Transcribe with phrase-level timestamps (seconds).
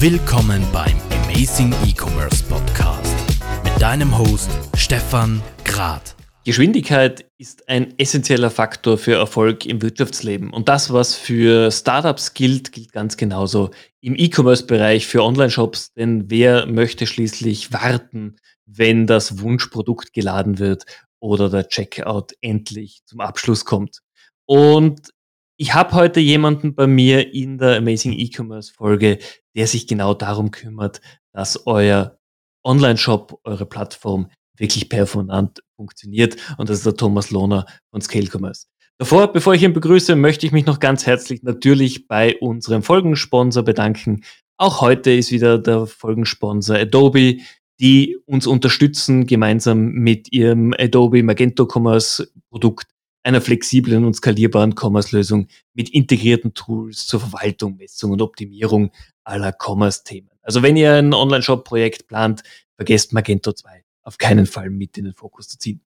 [0.00, 3.14] Willkommen beim Amazing E-Commerce Podcast
[3.62, 6.16] mit deinem Host Stefan Grad.
[6.44, 10.52] Geschwindigkeit ist ein essentieller Faktor für Erfolg im Wirtschaftsleben.
[10.52, 13.70] Und das, was für Startups gilt, gilt ganz genauso
[14.00, 15.94] im E-Commerce-Bereich für Online-Shops.
[15.94, 18.36] Denn wer möchte schließlich warten,
[18.66, 20.84] wenn das Wunschprodukt geladen wird
[21.20, 24.00] oder der Checkout endlich zum Abschluss kommt?
[24.44, 25.14] Und
[25.56, 29.18] ich habe heute jemanden bei mir in der Amazing E-Commerce Folge,
[29.54, 31.00] der sich genau darum kümmert,
[31.32, 32.18] dass euer
[32.64, 36.36] Online-Shop, eure Plattform wirklich performant funktioniert.
[36.58, 38.66] Und das ist der Thomas Lohner von Scale Commerce.
[38.98, 43.64] Davor, bevor ich ihn begrüße, möchte ich mich noch ganz herzlich natürlich bei unserem Folgensponsor
[43.64, 44.22] bedanken.
[44.56, 47.38] Auch heute ist wieder der Folgensponsor Adobe,
[47.80, 52.93] die uns unterstützen, gemeinsam mit ihrem Adobe Magento Commerce Produkt
[53.24, 58.92] einer flexiblen und skalierbaren Commerce-Lösung mit integrierten Tools zur Verwaltung, Messung und Optimierung
[59.24, 60.30] aller Commerce-Themen.
[60.42, 62.42] Also wenn ihr ein Online-Shop-Projekt plant,
[62.76, 65.80] vergesst Magento 2 auf keinen Fall mit in den Fokus zu ziehen.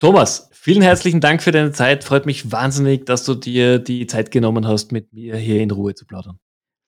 [0.00, 2.02] Thomas, vielen herzlichen Dank für deine Zeit.
[2.02, 5.94] Freut mich wahnsinnig, dass du dir die Zeit genommen hast, mit mir hier in Ruhe
[5.94, 6.40] zu plaudern.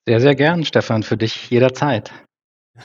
[0.05, 2.11] Sehr, sehr gern, Stefan, für dich jederzeit.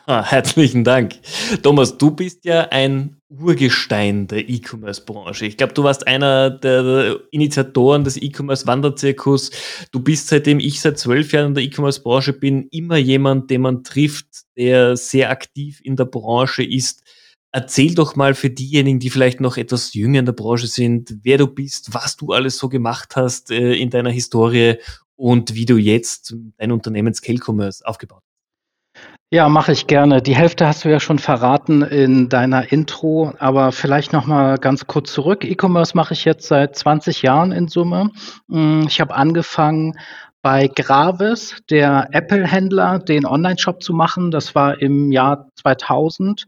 [0.06, 1.16] Ah, herzlichen Dank.
[1.64, 5.46] Thomas, du bist ja ein Urgestein der E-Commerce-Branche.
[5.46, 9.50] Ich glaube, du warst einer der Initiatoren des E-Commerce-Wanderzirkus.
[9.90, 13.82] Du bist, seitdem ich seit zwölf Jahren in der E-Commerce-Branche bin, immer jemand, den man
[13.82, 17.02] trifft, der sehr aktiv in der Branche ist.
[17.50, 21.38] Erzähl doch mal für diejenigen, die vielleicht noch etwas jünger in der Branche sind, wer
[21.38, 24.76] du bist, was du alles so gemacht hast äh, in deiner Historie
[25.16, 28.29] und wie du jetzt dein Unternehmen Scale Commerce aufgebaut hast.
[29.32, 30.20] Ja, mache ich gerne.
[30.20, 34.88] Die Hälfte hast du ja schon verraten in deiner Intro, aber vielleicht noch mal ganz
[34.88, 35.44] kurz zurück.
[35.44, 38.10] E-Commerce mache ich jetzt seit 20 Jahren in Summe.
[38.48, 39.96] Hm, ich habe angefangen
[40.42, 44.30] bei Gravis, der Apple-Händler, den Online-Shop zu machen.
[44.30, 46.46] Das war im Jahr 2000.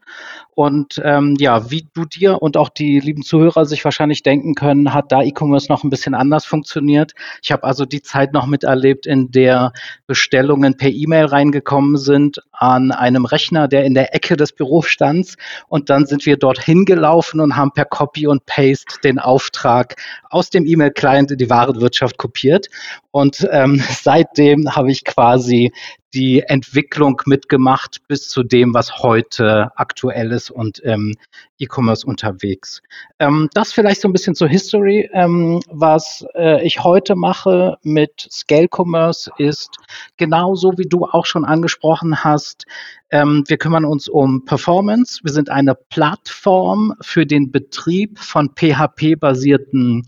[0.54, 4.94] Und ähm, ja, wie du dir und auch die lieben Zuhörer sich wahrscheinlich denken können,
[4.94, 7.12] hat da E-Commerce noch ein bisschen anders funktioniert.
[7.42, 9.72] Ich habe also die Zeit noch miterlebt, in der
[10.06, 15.36] Bestellungen per E-Mail reingekommen sind an einem Rechner, der in der Ecke des Büros stand.
[15.68, 19.96] Und dann sind wir dort hingelaufen und haben per Copy und Paste den Auftrag
[20.30, 22.68] aus dem E-Mail-Client in die Warenwirtschaft kopiert.
[23.12, 25.72] Und ähm, seitdem habe ich quasi
[26.14, 31.14] die Entwicklung mitgemacht bis zu dem, was heute aktuell ist und im
[31.58, 32.82] E-Commerce unterwegs.
[33.18, 35.08] Ähm, das vielleicht so ein bisschen zur History.
[35.12, 39.76] Ähm, was äh, ich heute mache mit Scale Commerce ist
[40.16, 42.64] genauso wie du auch schon angesprochen hast.
[43.10, 45.20] Ähm, wir kümmern uns um Performance.
[45.22, 50.06] Wir sind eine Plattform für den Betrieb von PHP-basierten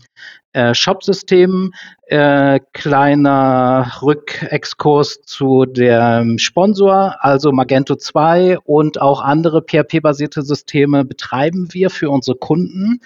[0.53, 1.71] äh, Shop-Systemen.
[2.07, 5.65] Äh, kleiner Rückexkurs zu
[5.99, 13.01] dem Sponsor, also Magento 2 und auch andere PHP-basierte Systeme betreiben wir für unsere Kunden.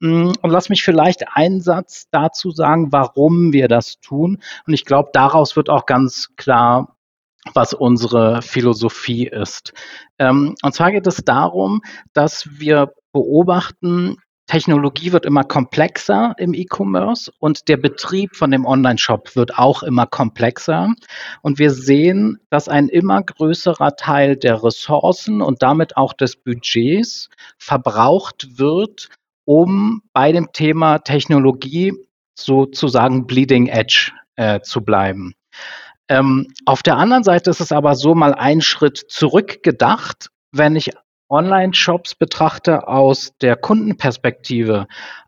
[0.00, 4.38] Mm, und lass mich vielleicht einen Satz dazu sagen, warum wir das tun.
[4.66, 6.96] Und ich glaube, daraus wird auch ganz klar,
[7.54, 9.72] was unsere Philosophie ist.
[10.18, 14.16] Ähm, und zwar geht es darum, dass wir beobachten,
[14.50, 20.08] Technologie wird immer komplexer im E-Commerce und der Betrieb von dem Online-Shop wird auch immer
[20.08, 20.92] komplexer.
[21.40, 27.30] Und wir sehen, dass ein immer größerer Teil der Ressourcen und damit auch des Budgets
[27.58, 29.08] verbraucht wird,
[29.44, 31.92] um bei dem Thema Technologie
[32.34, 35.34] sozusagen bleeding edge äh, zu bleiben.
[36.08, 40.90] Ähm, auf der anderen Seite ist es aber so mal einen Schritt zurückgedacht, wenn ich
[41.30, 44.86] Online-Shops betrachte aus der Kundenperspektive,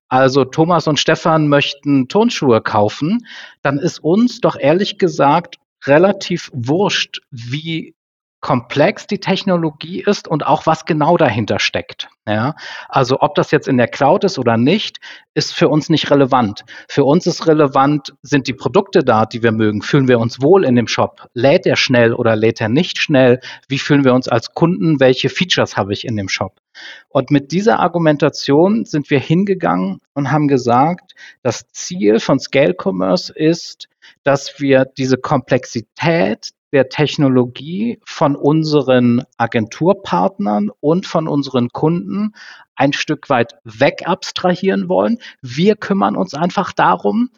[0.08, 3.26] also Thomas und Stefan möchten Turnschuhe kaufen,
[3.62, 7.94] dann ist uns doch ehrlich gesagt relativ wurscht, wie
[8.42, 12.08] komplex die Technologie ist und auch was genau dahinter steckt.
[12.26, 12.54] Ja,
[12.88, 14.98] also ob das jetzt in der Cloud ist oder nicht,
[15.34, 16.64] ist für uns nicht relevant.
[16.88, 19.80] Für uns ist relevant, sind die Produkte da, die wir mögen?
[19.80, 21.28] Fühlen wir uns wohl in dem Shop?
[21.34, 23.40] Lädt er schnell oder lädt er nicht schnell?
[23.68, 25.00] Wie fühlen wir uns als Kunden?
[25.00, 26.60] Welche Features habe ich in dem Shop?
[27.08, 33.32] Und mit dieser Argumentation sind wir hingegangen und haben gesagt, das Ziel von Scale Commerce
[33.32, 33.88] ist,
[34.24, 42.34] dass wir diese Komplexität der Technologie von unseren Agenturpartnern und von unseren Kunden
[42.74, 45.18] ein Stück weit weg abstrahieren wollen.
[45.42, 47.30] Wir kümmern uns einfach darum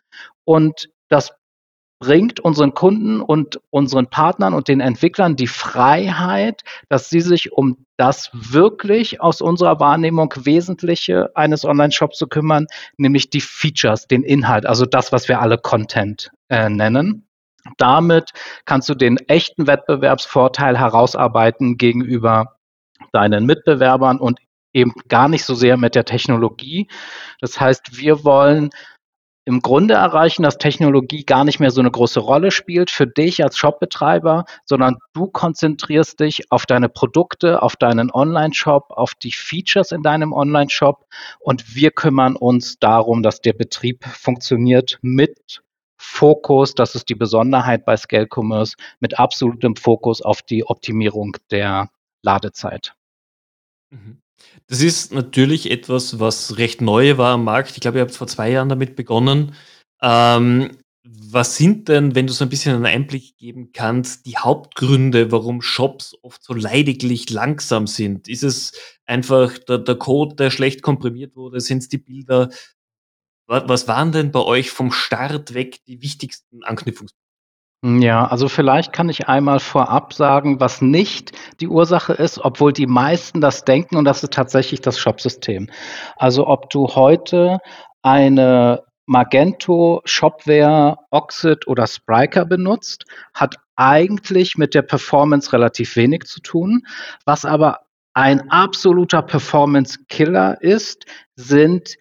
[0.44, 1.32] und das
[2.00, 7.86] bringt unseren Kunden und unseren Partnern und den Entwicklern die Freiheit, dass sie sich um
[7.96, 12.66] das wirklich aus unserer Wahrnehmung Wesentliche eines Online-Shops zu kümmern,
[12.98, 17.23] nämlich die Features, den Inhalt, also das, was wir alle Content äh, nennen.
[17.78, 18.30] Damit
[18.64, 22.56] kannst du den echten Wettbewerbsvorteil herausarbeiten gegenüber
[23.12, 24.38] deinen Mitbewerbern und
[24.72, 26.88] eben gar nicht so sehr mit der Technologie.
[27.40, 28.70] Das heißt, wir wollen
[29.46, 33.44] im Grunde erreichen, dass Technologie gar nicht mehr so eine große Rolle spielt für dich
[33.44, 39.92] als Shopbetreiber, sondern du konzentrierst dich auf deine Produkte, auf deinen Online-Shop, auf die Features
[39.92, 41.06] in deinem Online-Shop
[41.40, 45.62] und wir kümmern uns darum, dass der Betrieb funktioniert mit
[45.96, 51.90] Fokus, das ist die Besonderheit bei Scale Commerce, mit absolutem Fokus auf die Optimierung der
[52.22, 52.94] Ladezeit.
[53.90, 54.20] Mhm.
[54.66, 57.72] Das ist natürlich etwas, was recht neu war am Markt.
[57.72, 59.54] Ich glaube, ihr habt vor zwei Jahren damit begonnen.
[60.02, 60.76] Ähm,
[61.06, 65.60] was sind denn, wenn du so ein bisschen einen Einblick geben kannst, die Hauptgründe, warum
[65.60, 68.26] Shops oft so leidiglich langsam sind?
[68.26, 68.72] Ist es
[69.04, 71.60] einfach der, der Code, der schlecht komprimiert wurde?
[71.60, 72.48] Sind es die Bilder?
[73.46, 77.24] Was waren denn bei euch vom Start weg die wichtigsten Anknüpfungspunkte?
[77.84, 82.86] Ja, also vielleicht kann ich einmal vorab sagen, was nicht die Ursache ist, obwohl die
[82.86, 85.68] meisten das denken und das ist tatsächlich das Shopsystem.
[86.16, 87.58] Also ob du heute
[88.00, 93.04] eine Magento, Shopware, Oxid oder Spryker benutzt,
[93.34, 96.86] hat eigentlich mit der Performance relativ wenig zu tun.
[97.26, 97.80] Was aber
[98.14, 101.04] ein absoluter Performance-Killer ist,
[101.36, 101.96] sind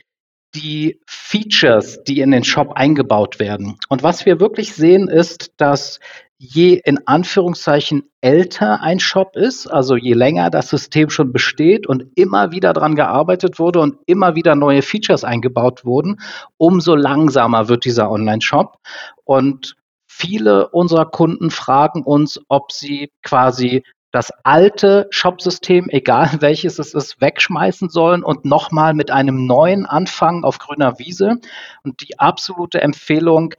[0.55, 3.77] die Features, die in den Shop eingebaut werden.
[3.89, 5.99] Und was wir wirklich sehen, ist, dass
[6.37, 12.05] je in Anführungszeichen älter ein Shop ist, also je länger das System schon besteht und
[12.15, 16.19] immer wieder daran gearbeitet wurde und immer wieder neue Features eingebaut wurden,
[16.57, 18.77] umso langsamer wird dieser Online-Shop.
[19.23, 23.83] Und viele unserer Kunden fragen uns, ob sie quasi
[24.13, 30.45] das alte Shopsystem, egal welches es ist, wegschmeißen sollen und nochmal mit einem neuen anfangen
[30.45, 31.39] auf grüner Wiese.
[31.83, 33.53] Und die absolute Empfehlung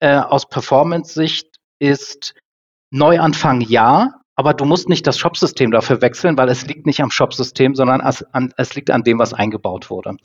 [0.00, 2.34] äh, aus Performance-Sicht ist
[2.92, 7.10] Neuanfang ja, aber du musst nicht das Shopsystem dafür wechseln, weil es liegt nicht am
[7.10, 10.16] Shopsystem, sondern es, an, es liegt an dem, was eingebaut wurde.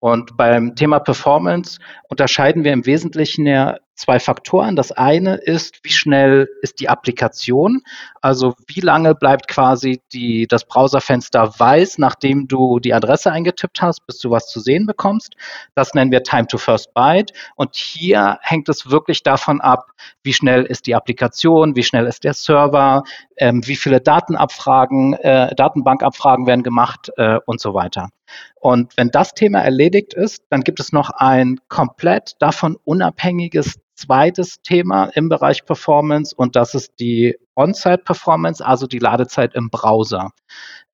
[0.00, 4.74] Und beim Thema Performance unterscheiden wir im Wesentlichen ja zwei Faktoren.
[4.74, 7.82] Das eine ist, wie schnell ist die Applikation?
[8.22, 14.06] Also wie lange bleibt quasi die, das Browserfenster weiß, nachdem du die Adresse eingetippt hast,
[14.06, 15.34] bis du was zu sehen bekommst.
[15.74, 17.32] Das nennen wir Time to First Byte.
[17.56, 19.90] Und hier hängt es wirklich davon ab,
[20.22, 23.02] wie schnell ist die Applikation, wie schnell ist der Server,
[23.36, 28.08] ähm, wie viele Datenabfragen, äh, Datenbankabfragen werden gemacht äh, und so weiter.
[28.56, 34.62] Und wenn das Thema erledigt ist, dann gibt es noch ein komplett davon unabhängiges zweites
[34.62, 40.30] Thema im Bereich Performance und das ist die On-Site-Performance, also die Ladezeit im Browser.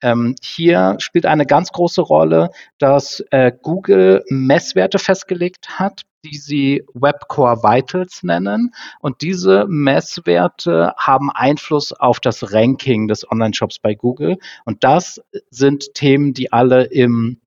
[0.03, 6.85] Ähm, hier spielt eine ganz große Rolle, dass äh, Google Messwerte festgelegt hat, die sie
[6.94, 8.75] Webcore Vitals nennen.
[9.00, 14.38] Und diese Messwerte haben Einfluss auf das Ranking des Online-Shops bei Google.
[14.64, 17.41] Und das sind Themen, die alle im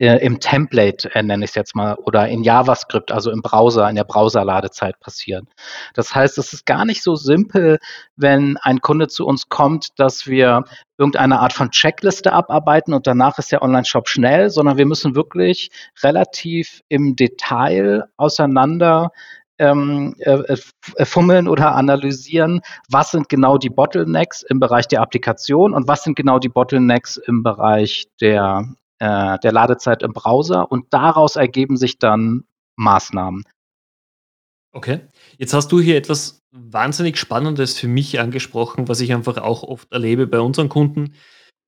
[0.00, 3.88] äh, im Template, äh, nenne ich es jetzt mal, oder in JavaScript, also im Browser,
[3.88, 5.46] in der Browserladezeit passieren.
[5.94, 7.78] Das heißt, es ist gar nicht so simpel,
[8.16, 10.64] wenn ein Kunde zu uns kommt, dass wir
[10.96, 15.70] irgendeine Art von Checkliste abarbeiten und danach ist der Online-Shop schnell, sondern wir müssen wirklich
[16.02, 19.12] relativ im Detail auseinander
[19.58, 20.56] ähm, äh,
[20.96, 26.04] äh, fummeln oder analysieren, was sind genau die Bottlenecks im Bereich der Applikation und was
[26.04, 28.64] sind genau die Bottlenecks im Bereich der
[29.00, 32.44] äh, der Ladezeit im Browser und daraus ergeben sich dann
[32.76, 33.44] Maßnahmen.
[34.72, 35.00] Okay.
[35.36, 39.90] Jetzt hast du hier etwas wahnsinnig Spannendes für mich angesprochen, was ich einfach auch oft
[39.92, 41.14] erlebe bei unseren Kunden.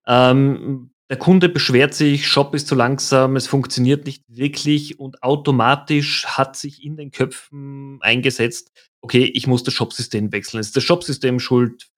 [0.06, 6.26] Ähm, der Kunde beschwert sich, Shop ist zu langsam, es funktioniert nicht wirklich und automatisch
[6.26, 8.72] hat sich in den Köpfen eingesetzt,
[9.02, 10.60] okay, ich muss das Shopsystem wechseln.
[10.60, 11.90] Ist das Shopsystem schuld,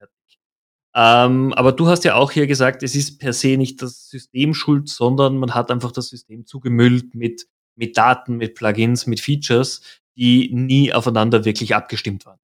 [0.94, 4.54] ähm, aber du hast ja auch hier gesagt, es ist per se nicht das System
[4.54, 9.82] schuld, sondern man hat einfach das System zugemüllt mit, mit Daten, mit Plugins, mit Features,
[10.16, 12.38] die nie aufeinander wirklich abgestimmt waren.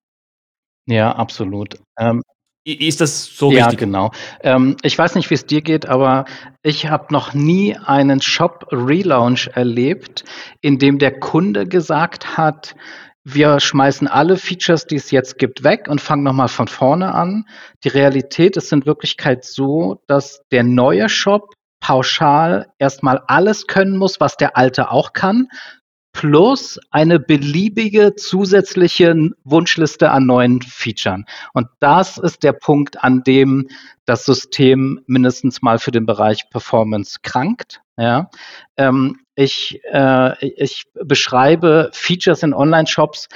[0.87, 1.79] Ja, absolut.
[1.97, 2.23] Ähm,
[2.65, 3.81] ist das so ja, richtig?
[3.81, 4.11] Ja, genau.
[4.43, 6.25] Ähm, ich weiß nicht, wie es dir geht, aber
[6.63, 10.25] ich habe noch nie einen Shop-Relaunch erlebt,
[10.61, 12.75] in dem der Kunde gesagt hat,
[13.35, 17.47] wir schmeißen alle Features, die es jetzt gibt, weg und fangen nochmal von vorne an.
[17.85, 24.21] Die Realität ist in Wirklichkeit so, dass der neue Shop pauschal erstmal alles können muss,
[24.21, 25.49] was der alte auch kann,
[26.13, 31.23] plus eine beliebige zusätzliche Wunschliste an neuen Features.
[31.53, 33.69] Und das ist der Punkt, an dem
[34.05, 37.81] das System mindestens mal für den Bereich Performance krankt.
[37.97, 38.31] Ja.
[38.77, 43.29] Ähm, ich, äh, ich beschreibe Features in Online-Shops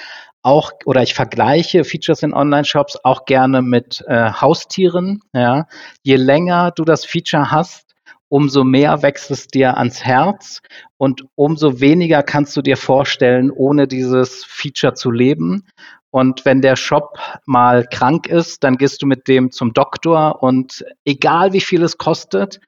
[0.43, 5.23] auch oder ich vergleiche Features in Online-Shops auch gerne mit äh, Haustieren.
[5.33, 5.67] Ja.
[6.03, 7.95] Je länger du das Feature hast,
[8.29, 10.61] umso mehr wächst es dir ans Herz
[10.99, 15.67] und umso weniger kannst du dir vorstellen, ohne dieses Feature zu leben.
[16.11, 20.85] Und wenn der Shop mal krank ist, dann gehst du mit dem zum Doktor und
[21.05, 22.61] egal wie viel es kostet,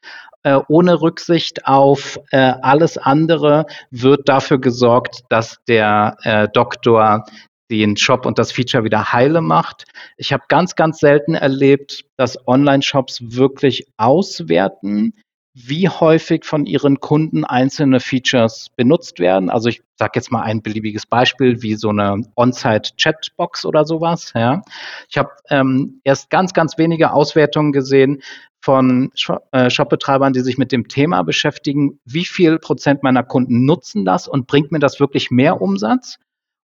[0.46, 7.24] äh, ohne Rücksicht auf äh, alles andere wird dafür gesorgt, dass der äh, Doktor
[7.68, 9.86] den Shop und das Feature wieder heile macht.
[10.16, 15.14] Ich habe ganz, ganz selten erlebt, dass Online-Shops wirklich auswerten,
[15.52, 19.50] wie häufig von ihren Kunden einzelne Features benutzt werden.
[19.50, 24.32] Also ich sage jetzt mal ein beliebiges Beispiel wie so eine On-Site-Chatbox oder sowas.
[24.36, 24.62] Ja.
[25.08, 28.22] Ich habe ähm, erst ganz, ganz wenige Auswertungen gesehen
[28.66, 29.12] von
[29.52, 34.26] äh, Shopbetreibern, die sich mit dem Thema beschäftigen, wie viel Prozent meiner Kunden nutzen das
[34.26, 36.18] und bringt mir das wirklich mehr Umsatz?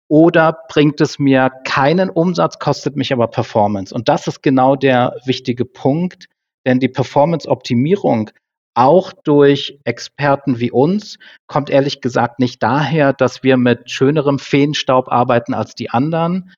[0.09, 3.95] Oder bringt es mir keinen Umsatz, kostet mich aber Performance?
[3.95, 6.25] Und das ist genau der wichtige Punkt,
[6.65, 8.29] denn die Performance-Optimierung
[8.73, 15.07] auch durch Experten wie uns, kommt ehrlich gesagt nicht daher, dass wir mit schönerem Feenstaub
[15.07, 16.51] arbeiten als die anderen,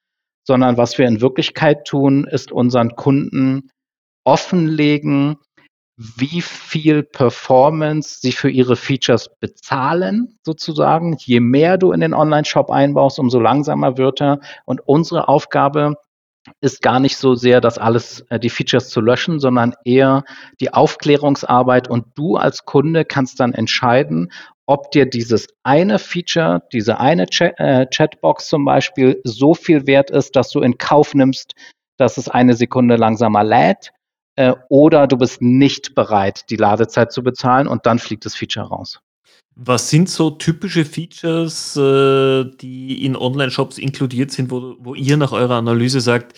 [0.48, 3.70] sondern was wir in Wirklichkeit tun, ist unseren Kunden
[4.28, 5.38] offenlegen,
[5.96, 11.16] wie viel Performance sie für ihre Features bezahlen, sozusagen.
[11.18, 14.42] Je mehr du in den Online-Shop einbaust, umso langsamer wird er.
[14.66, 15.96] Und unsere Aufgabe
[16.60, 20.26] ist gar nicht so sehr, das alles, äh, die Features zu löschen, sondern eher
[20.60, 24.32] die Aufklärungsarbeit und du als Kunde kannst dann entscheiden,
[24.66, 30.12] ob dir dieses eine Feature, diese eine Chat, äh, Chatbox zum Beispiel so viel wert
[30.12, 31.54] ist, dass du in Kauf nimmst,
[31.98, 33.94] dass es eine Sekunde langsamer lädt
[34.38, 38.68] äh, oder du bist nicht bereit, die Ladezeit zu bezahlen und dann fliegt das Feature
[38.68, 39.02] raus.
[39.56, 45.32] Was sind so typische Features, äh, die in Online-Shops inkludiert sind, wo, wo ihr nach
[45.32, 46.38] eurer Analyse sagt,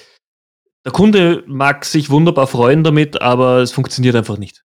[0.85, 4.63] der Kunde mag sich wunderbar freuen damit, aber es funktioniert einfach nicht?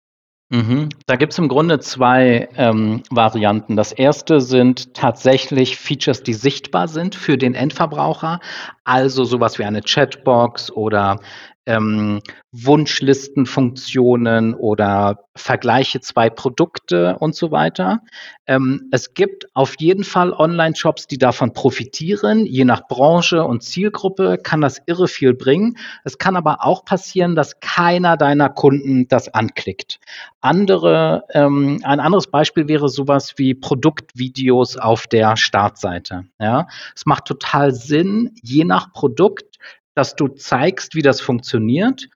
[0.50, 0.88] Mhm.
[1.06, 3.76] Da gibt es im Grunde zwei ähm, Varianten.
[3.76, 8.40] Das erste sind tatsächlich Features, die sichtbar sind für den Endverbraucher,
[8.84, 11.20] also sowas wie eine Chatbox oder
[11.68, 12.20] ähm,
[12.50, 18.00] Wunschlistenfunktionen oder Vergleiche zwei Produkte und so weiter.
[18.46, 22.46] Ähm, es gibt auf jeden Fall Online-Shops, die davon profitieren.
[22.46, 25.76] Je nach Branche und Zielgruppe kann das irre viel bringen.
[26.04, 30.00] Es kann aber auch passieren, dass keiner deiner Kunden das anklickt.
[30.40, 36.24] Andere, ähm, ein anderes Beispiel wäre sowas wie Produktvideos auf der Startseite.
[36.40, 39.58] Ja, es macht total Sinn, je nach Produkt
[39.98, 42.08] dass du zeigst, wie das funktioniert,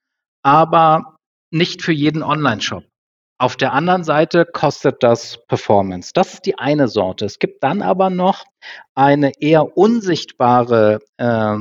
[0.45, 1.17] aber
[1.51, 2.85] nicht für jeden Online-Shop.
[3.39, 6.12] Auf der anderen Seite kostet das Performance.
[6.15, 7.25] Das ist die eine Sorte.
[7.25, 8.45] Es gibt dann aber noch
[8.95, 11.57] eine eher unsichtbare äh,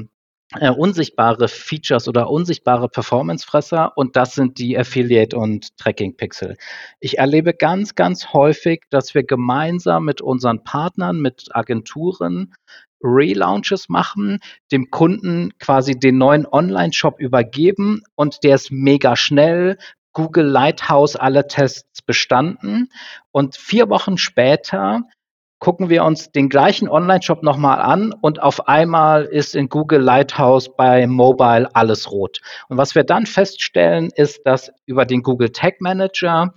[0.60, 6.58] äh, unsichtbare Features oder unsichtbare Performance-Fresser und das sind die Affiliate- und Tracking-Pixel.
[7.00, 12.54] Ich erlebe ganz, ganz häufig, dass wir gemeinsam mit unseren Partnern, mit Agenturen
[13.04, 14.40] Relaunches machen,
[14.72, 19.78] dem Kunden quasi den neuen Online-Shop übergeben und der ist mega schnell.
[20.14, 22.90] Google Lighthouse alle Tests bestanden
[23.32, 25.04] und vier Wochen später
[25.62, 30.76] gucken wir uns den gleichen Online-Shop nochmal an und auf einmal ist in Google Lighthouse
[30.76, 32.42] bei Mobile alles rot.
[32.68, 36.54] Und was wir dann feststellen, ist, dass über den Google Tag Manager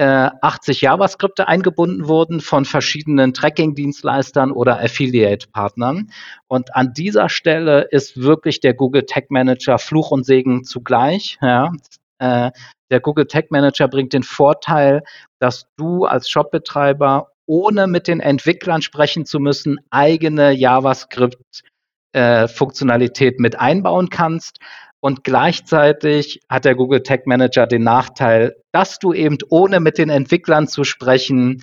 [0.00, 6.10] 80 äh, JavaScripte eingebunden wurden von verschiedenen Tracking-Dienstleistern oder Affiliate-Partnern.
[6.48, 11.38] Und an dieser Stelle ist wirklich der Google Tag Manager Fluch und Segen zugleich.
[11.42, 11.70] Ja.
[12.18, 12.50] Äh,
[12.90, 15.02] der Google Tag Manager bringt den Vorteil,
[15.38, 23.60] dass du als Shopbetreiber, ohne mit den Entwicklern sprechen zu müssen, eigene JavaScript-Funktionalität äh, mit
[23.60, 24.60] einbauen kannst.
[25.02, 30.10] Und gleichzeitig hat der Google Tag Manager den Nachteil, dass du eben ohne mit den
[30.10, 31.62] Entwicklern zu sprechen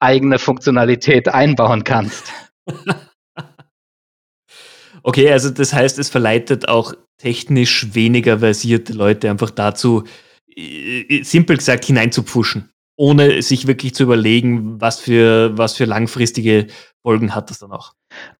[0.00, 2.32] eigene Funktionalität einbauen kannst.
[5.02, 10.04] okay, also das heißt, es verleitet auch technisch weniger versierte Leute einfach dazu,
[11.22, 16.68] simpel gesagt hineinzupfuschen, ohne sich wirklich zu überlegen, was für, was für langfristige
[17.06, 17.92] Folgen hat das dann auch.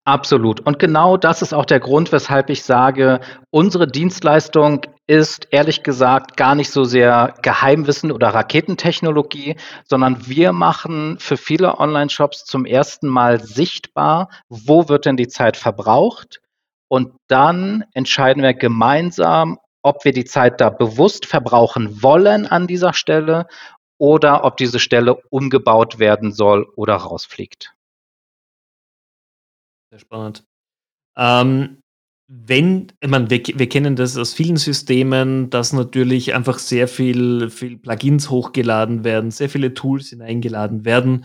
[0.04, 0.58] Absolut.
[0.58, 3.20] Und genau das ist auch der Grund, weshalb ich sage,
[3.50, 9.54] unsere Dienstleistung ist ehrlich gesagt gar nicht so sehr Geheimwissen oder Raketentechnologie,
[9.84, 15.56] sondern wir machen für viele Online-Shops zum ersten Mal sichtbar, wo wird denn die Zeit
[15.56, 16.40] verbraucht.
[16.88, 22.94] Und dann entscheiden wir gemeinsam, ob wir die Zeit da bewusst verbrauchen wollen an dieser
[22.94, 23.46] Stelle
[23.96, 27.75] oder ob diese Stelle umgebaut werden soll oder rausfliegt.
[29.96, 30.44] Sehr spannend.
[31.16, 31.78] Ähm,
[32.28, 37.48] wenn, ich meine, wir, wir kennen das aus vielen Systemen, dass natürlich einfach sehr viel,
[37.48, 41.24] viel Plugins hochgeladen werden, sehr viele Tools hineingeladen werden.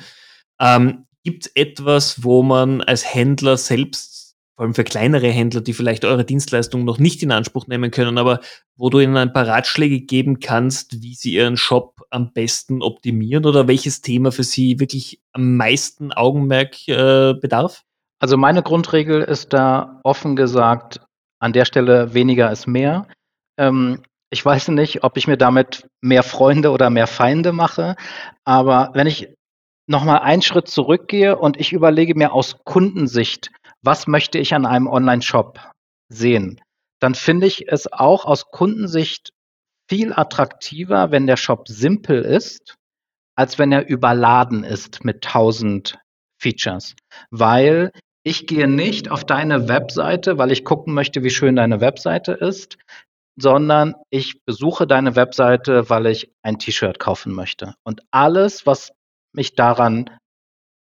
[0.58, 5.74] Ähm, Gibt es etwas, wo man als Händler selbst, vor allem für kleinere Händler, die
[5.74, 8.40] vielleicht eure Dienstleistung noch nicht in Anspruch nehmen können, aber
[8.78, 13.46] wo du ihnen ein paar Ratschläge geben kannst, wie sie ihren Shop am besten optimieren
[13.46, 17.84] oder welches Thema für sie wirklich am meisten Augenmerk äh, bedarf?
[18.22, 21.02] Also meine Grundregel ist da offen gesagt,
[21.40, 23.08] an der Stelle weniger ist mehr.
[23.58, 27.96] Ähm, ich weiß nicht, ob ich mir damit mehr Freunde oder mehr Feinde mache,
[28.46, 29.34] aber wenn ich
[29.88, 33.52] nochmal einen Schritt zurückgehe und ich überlege mir aus Kundensicht,
[33.82, 35.60] was möchte ich an einem Online-Shop
[36.08, 36.62] sehen,
[37.00, 39.32] dann finde ich es auch aus Kundensicht
[39.90, 42.76] viel attraktiver, wenn der Shop simpel ist,
[43.36, 45.98] als wenn er überladen ist mit tausend
[46.40, 46.96] Features,
[47.32, 47.92] weil
[48.24, 52.78] ich gehe nicht auf deine Webseite, weil ich gucken möchte, wie schön deine Webseite ist,
[53.36, 57.76] sondern ich besuche deine Webseite, weil ich ein T-Shirt kaufen möchte.
[57.84, 58.92] Und alles, was
[59.34, 60.10] mich daran,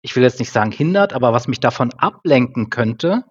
[0.03, 3.25] ich will jetzt nicht sagen hindert, aber was mich davon ablenken könnte,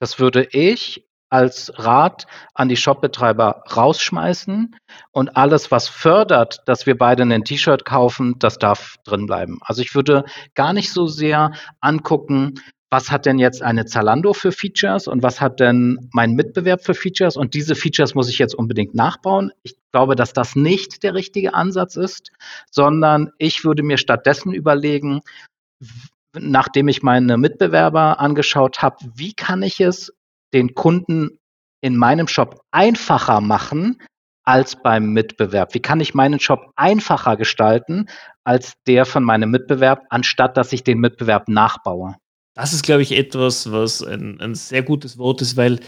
[0.00, 4.76] das würde ich als Rat an die Shopbetreiber rausschmeißen
[5.10, 9.58] und alles, was fördert, dass wir beide ein T-Shirt kaufen, das darf drin bleiben.
[9.62, 10.24] Also ich würde
[10.54, 12.60] gar nicht so sehr angucken,
[12.94, 16.94] was hat denn jetzt eine Zalando für Features und was hat denn mein Mitbewerb für
[16.94, 19.50] Features und diese Features muss ich jetzt unbedingt nachbauen.
[19.64, 22.30] Ich glaube, dass das nicht der richtige Ansatz ist,
[22.70, 25.22] sondern ich würde mir stattdessen überlegen,
[26.38, 30.12] nachdem ich meine Mitbewerber angeschaut habe, wie kann ich es
[30.52, 31.40] den Kunden
[31.80, 34.00] in meinem Shop einfacher machen
[34.44, 35.74] als beim Mitbewerb?
[35.74, 38.06] Wie kann ich meinen Shop einfacher gestalten
[38.44, 42.14] als der von meinem Mitbewerb, anstatt dass ich den Mitbewerb nachbaue?
[42.54, 45.80] Das ist, glaube ich, etwas, was ein, ein sehr gutes Wort ist, weil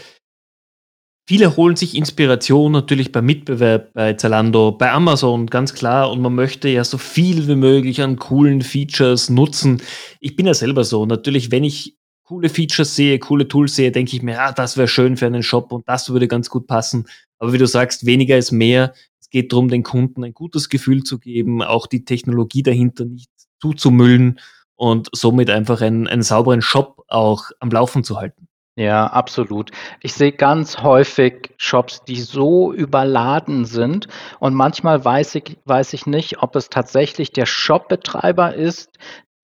[1.27, 6.11] viele holen sich Inspiration natürlich beim Mitbewerb, bei Zalando, bei Amazon, ganz klar.
[6.11, 9.81] Und man möchte ja so viel wie möglich an coolen Features nutzen.
[10.19, 11.05] Ich bin ja selber so.
[11.05, 14.89] Natürlich, wenn ich coole Features sehe, coole Tools sehe, denke ich mir, ah, das wäre
[14.89, 17.07] schön für einen Shop und das würde ganz gut passen.
[17.39, 18.93] Aber wie du sagst, weniger ist mehr.
[19.21, 23.29] Es geht darum, den Kunden ein gutes Gefühl zu geben, auch die Technologie dahinter nicht
[23.61, 24.39] zuzumüllen
[24.77, 28.47] und somit einfach einen, einen sauberen Shop auch am Laufen zu halten.
[28.77, 29.71] Ja, absolut.
[30.01, 34.07] Ich sehe ganz häufig Shops, die so überladen sind
[34.39, 38.91] und manchmal weiß ich, weiß ich nicht, ob es tatsächlich der Shopbetreiber ist,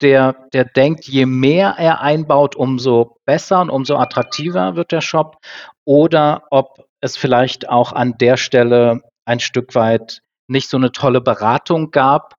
[0.00, 5.38] der, der denkt, je mehr er einbaut, umso besser und umso attraktiver wird der Shop
[5.84, 11.20] oder ob es vielleicht auch an der Stelle ein Stück weit nicht so eine tolle
[11.20, 12.34] Beratung gab,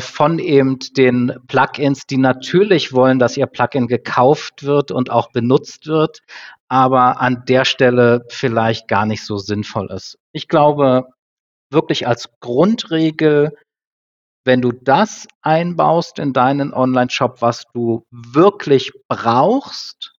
[0.00, 5.86] von eben den Plugins, die natürlich wollen, dass ihr Plugin gekauft wird und auch benutzt
[5.86, 6.20] wird,
[6.68, 10.18] aber an der Stelle vielleicht gar nicht so sinnvoll ist.
[10.32, 11.08] Ich glaube,
[11.70, 13.56] wirklich als Grundregel,
[14.44, 20.14] wenn du das einbaust in deinen Online-Shop, was du wirklich brauchst,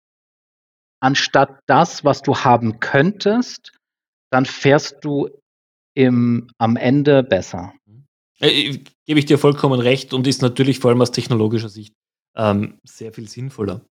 [1.01, 3.73] anstatt das, was du haben könntest,
[4.31, 5.29] dann fährst du
[5.95, 7.75] im, am Ende besser.
[8.43, 11.95] Äh, gebe ich dir vollkommen recht und ist natürlich vor allem aus technologischer Sicht
[12.37, 13.87] ähm, sehr viel sinnvoller.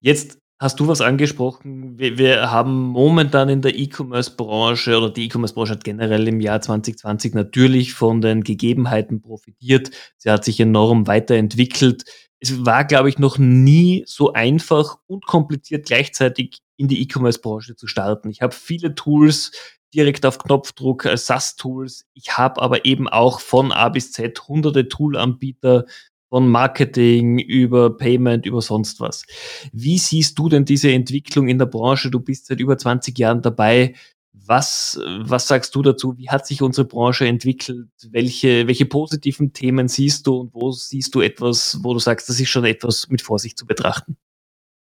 [0.00, 1.98] Jetzt hast du was angesprochen.
[1.98, 7.34] Wir, wir haben momentan in der E-Commerce-Branche oder die E-Commerce-Branche hat generell im Jahr 2020
[7.34, 9.90] natürlich von den Gegebenheiten profitiert.
[10.16, 12.04] Sie hat sich enorm weiterentwickelt.
[12.40, 17.86] Es war, glaube ich, noch nie so einfach und kompliziert gleichzeitig in die E-Commerce-Branche zu
[17.86, 18.30] starten.
[18.30, 19.52] Ich habe viele Tools
[19.94, 22.06] direkt auf Knopfdruck äh, SaaS-Tools.
[22.14, 25.86] Ich habe aber eben auch von A bis Z hunderte Tool-Anbieter,
[26.32, 29.26] von Marketing über Payment, über sonst was.
[29.70, 32.10] Wie siehst du denn diese Entwicklung in der Branche?
[32.10, 33.94] Du bist seit über 20 Jahren dabei.
[34.32, 36.16] Was, was sagst du dazu?
[36.16, 37.90] Wie hat sich unsere Branche entwickelt?
[38.08, 42.40] Welche, welche positiven Themen siehst du und wo siehst du etwas, wo du sagst, das
[42.40, 44.16] ist schon etwas mit Vorsicht zu betrachten?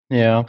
[0.09, 0.45] Ja,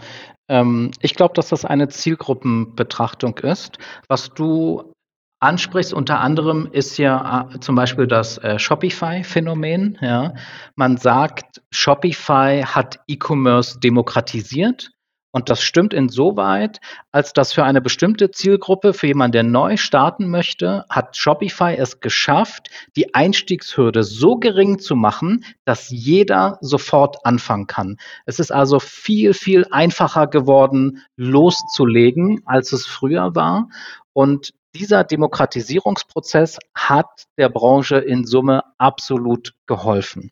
[0.49, 3.79] ähm, ich glaube, dass das eine Zielgruppenbetrachtung ist.
[4.09, 4.93] Was du
[5.41, 9.99] ansprichst, unter anderem ist ja äh, zum Beispiel das äh, Shopify-Phänomen.
[10.01, 10.35] Ja.
[10.75, 14.91] Man sagt, Shopify hat E-Commerce demokratisiert.
[15.35, 16.79] Und das stimmt insoweit,
[17.11, 21.99] als dass für eine bestimmte Zielgruppe, für jemanden, der neu starten möchte, hat Shopify es
[21.99, 27.97] geschafft, die Einstiegshürde so gering zu machen, dass jeder sofort anfangen kann.
[28.27, 33.71] Es ist also viel, viel einfacher geworden, loszulegen, als es früher war.
[34.13, 40.31] Und dieser Demokratisierungsprozess hat der Branche in Summe absolut geholfen.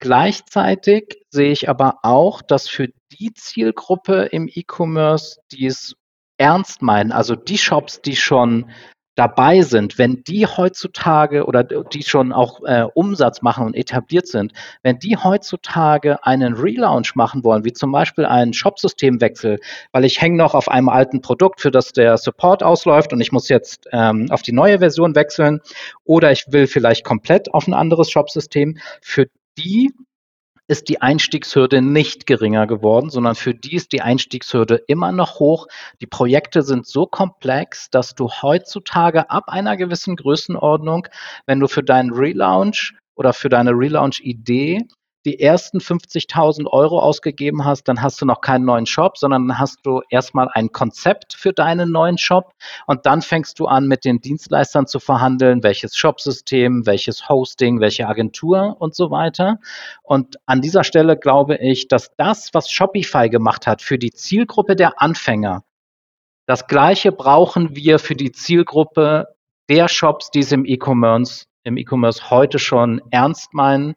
[0.00, 5.94] Gleichzeitig sehe ich aber auch, dass für die Zielgruppe im E-Commerce, die es
[6.38, 8.70] ernst meinen, also die Shops, die schon
[9.16, 14.52] dabei sind, wenn die heutzutage oder die schon auch äh, Umsatz machen und etabliert sind,
[14.82, 19.60] wenn die heutzutage einen Relaunch machen wollen, wie zum Beispiel einen Shopsystemwechsel,
[19.92, 23.30] weil ich hänge noch auf einem alten Produkt, für das der Support ausläuft und ich
[23.30, 25.60] muss jetzt ähm, auf die neue Version wechseln
[26.02, 29.92] oder ich will vielleicht komplett auf ein anderes Shopsystem, für die
[30.66, 35.66] ist die Einstiegshürde nicht geringer geworden, sondern für die ist die Einstiegshürde immer noch hoch.
[36.00, 41.08] Die Projekte sind so komplex, dass du heutzutage ab einer gewissen Größenordnung,
[41.46, 44.86] wenn du für deinen Relaunch oder für deine Relaunch-Idee
[45.24, 49.80] die ersten 50.000 Euro ausgegeben hast, dann hast du noch keinen neuen Shop, sondern hast
[49.84, 52.52] du erstmal ein Konzept für deinen neuen Shop
[52.86, 58.06] und dann fängst du an, mit den Dienstleistern zu verhandeln, welches Shopsystem, welches Hosting, welche
[58.06, 59.58] Agentur und so weiter.
[60.02, 64.76] Und an dieser Stelle glaube ich, dass das, was Shopify gemacht hat für die Zielgruppe
[64.76, 65.64] der Anfänger,
[66.46, 69.28] das gleiche brauchen wir für die Zielgruppe
[69.70, 73.94] der Shops, die es im E-Commerce im E-Commerce heute schon ernst meinen,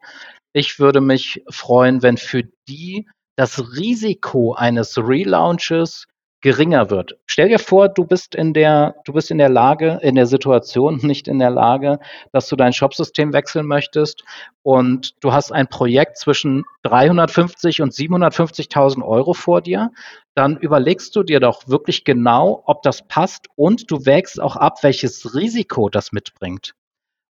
[0.52, 3.06] ich würde mich freuen, wenn für die
[3.36, 6.06] das Risiko eines Relaunches
[6.40, 7.18] geringer wird.
[7.26, 10.98] Stell dir vor, du bist in der, du bist in der Lage, in der Situation,
[11.02, 11.98] nicht in der Lage,
[12.32, 14.24] dass du dein Shopsystem wechseln möchtest
[14.62, 19.90] und du hast ein Projekt zwischen 350 und 750.000 Euro vor dir.
[20.34, 24.82] Dann überlegst du dir doch wirklich genau, ob das passt und du wägst auch ab,
[24.82, 26.74] welches Risiko das mitbringt.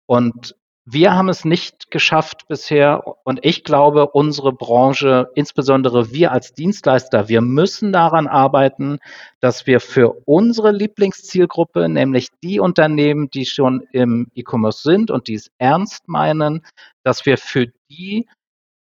[0.05, 6.53] Und wir haben es nicht geschafft bisher und ich glaube, unsere Branche, insbesondere wir als
[6.53, 8.99] Dienstleister, wir müssen daran arbeiten,
[9.39, 15.35] dass wir für unsere Lieblingszielgruppe, nämlich die Unternehmen, die schon im E-Commerce sind und die
[15.35, 16.65] es ernst meinen,
[17.03, 18.27] dass wir für die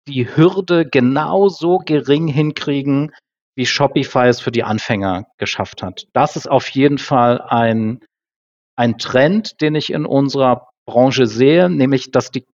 [0.09, 3.12] die Hürde genauso gering hinkriegen,
[3.55, 6.09] wie Shopify es für die Anfänger geschafft hat.
[6.12, 8.01] Das ist auf jeden Fall ein,
[8.77, 12.47] ein Trend, den ich in unserer Branche sehe, nämlich dass die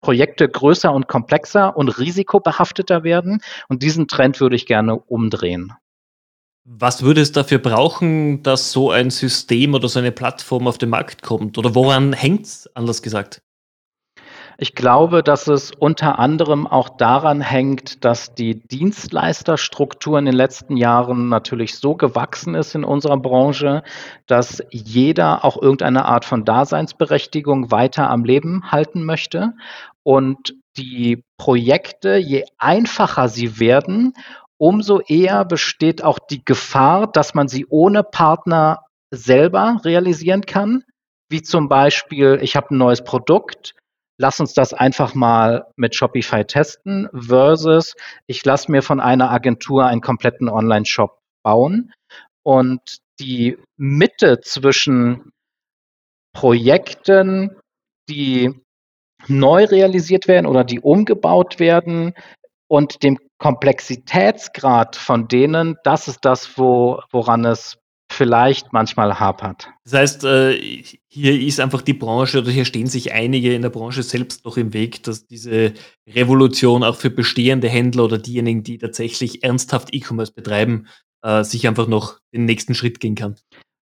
[0.00, 3.42] Projekte größer und komplexer und risikobehafteter werden.
[3.68, 5.72] Und diesen Trend würde ich gerne umdrehen.
[6.64, 10.90] Was würde es dafür brauchen, dass so ein System oder so eine Plattform auf den
[10.90, 11.58] Markt kommt?
[11.58, 13.42] Oder woran hängt es, anders gesagt?
[14.62, 20.76] Ich glaube, dass es unter anderem auch daran hängt, dass die Dienstleisterstruktur in den letzten
[20.76, 23.82] Jahren natürlich so gewachsen ist in unserer Branche,
[24.26, 29.54] dass jeder auch irgendeine Art von Daseinsberechtigung weiter am Leben halten möchte.
[30.02, 34.12] Und die Projekte, je einfacher sie werden,
[34.58, 40.84] umso eher besteht auch die Gefahr, dass man sie ohne Partner selber realisieren kann.
[41.30, 43.74] Wie zum Beispiel, ich habe ein neues Produkt,
[44.20, 47.94] lass uns das einfach mal mit Shopify testen versus
[48.26, 51.92] ich lasse mir von einer Agentur einen kompletten Online-Shop bauen.
[52.42, 55.32] Und die Mitte zwischen
[56.34, 57.56] Projekten,
[58.10, 58.54] die
[59.26, 62.12] neu realisiert werden oder die umgebaut werden
[62.68, 67.78] und dem Komplexitätsgrad von denen, das ist das, wo, woran es
[68.20, 69.70] vielleicht manchmal hapert.
[69.84, 73.70] Das heißt, äh, hier ist einfach die Branche oder hier stehen sich einige in der
[73.70, 75.72] Branche selbst noch im Weg, dass diese
[76.06, 80.86] Revolution auch für bestehende Händler oder diejenigen, die tatsächlich ernsthaft E-Commerce betreiben,
[81.22, 83.36] äh, sich einfach noch den nächsten Schritt gehen kann.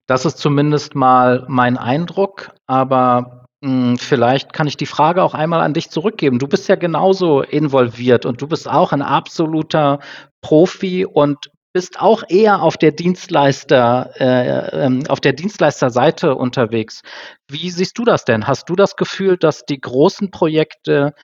[0.06, 5.34] Das ist zumindest mal mein Eindruck, aber mh, hm, vielleicht kann ich die Frage auch
[5.34, 6.38] einmal an dich zurückgeben.
[6.38, 9.98] Du bist ja genauso involviert und du bist auch ein absoluter
[10.42, 17.02] Profi und bist auch eher auf der Dienstleister, äh, ähm, auf der Dienstleisterseite unterwegs.
[17.48, 18.48] Wie siehst du das denn?
[18.48, 21.14] Hast du das Gefühl, dass die großen Projekte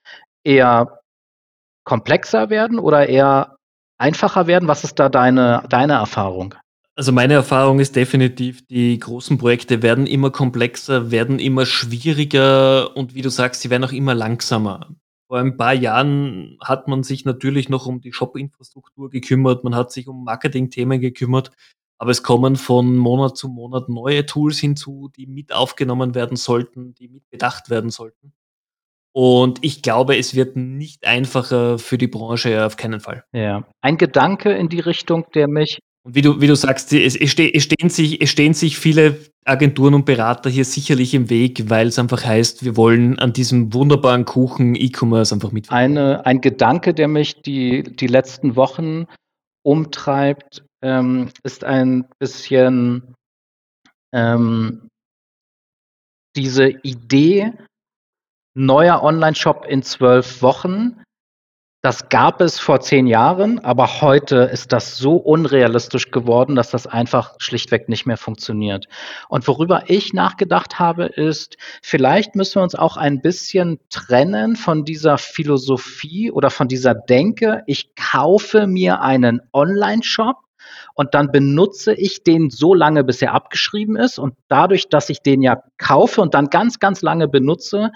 [0.44, 1.00] eher
[1.82, 3.56] komplexer werden oder eher
[3.98, 4.68] einfacher werden?
[4.68, 6.54] Was ist da deine, deine Erfahrung?
[6.94, 13.16] Also meine Erfahrung ist definitiv, die großen Projekte werden immer komplexer, werden immer schwieriger und
[13.16, 14.86] wie du sagst, sie werden auch immer langsamer.
[15.34, 19.90] Vor ein paar Jahren hat man sich natürlich noch um die Shop-Infrastruktur gekümmert, man hat
[19.90, 21.50] sich um Marketing-Themen gekümmert,
[21.98, 26.94] aber es kommen von Monat zu Monat neue Tools hinzu, die mit aufgenommen werden sollten,
[26.94, 28.32] die mit bedacht werden sollten.
[29.12, 33.24] Und ich glaube, es wird nicht einfacher für die Branche, auf keinen Fall.
[33.32, 33.66] Ja.
[33.80, 37.30] Ein Gedanke in die Richtung, der mich und wie du, wie du sagst, es, es,
[37.30, 41.98] stehen sich, es stehen sich viele Agenturen und Berater hier sicherlich im Weg, weil es
[41.98, 45.70] einfach heißt, wir wollen an diesem wunderbaren Kuchen E-Commerce einfach mit.
[45.70, 49.06] Eine, ein Gedanke, der mich die, die letzten Wochen
[49.62, 53.14] umtreibt, ähm, ist ein bisschen
[54.14, 54.88] ähm,
[56.36, 57.52] diese Idee,
[58.54, 61.02] neuer Online-Shop in zwölf Wochen
[61.84, 66.86] Das gab es vor zehn Jahren, aber heute ist das so unrealistisch geworden, dass das
[66.86, 68.86] einfach schlichtweg nicht mehr funktioniert.
[69.28, 74.86] Und worüber ich nachgedacht habe, ist, vielleicht müssen wir uns auch ein bisschen trennen von
[74.86, 80.36] dieser Philosophie oder von dieser Denke, ich kaufe mir einen Online-Shop
[80.94, 84.18] und dann benutze ich den so lange, bis er abgeschrieben ist.
[84.18, 87.90] Und dadurch, dass ich den ja kaufe und dann ganz, ganz lange benutze,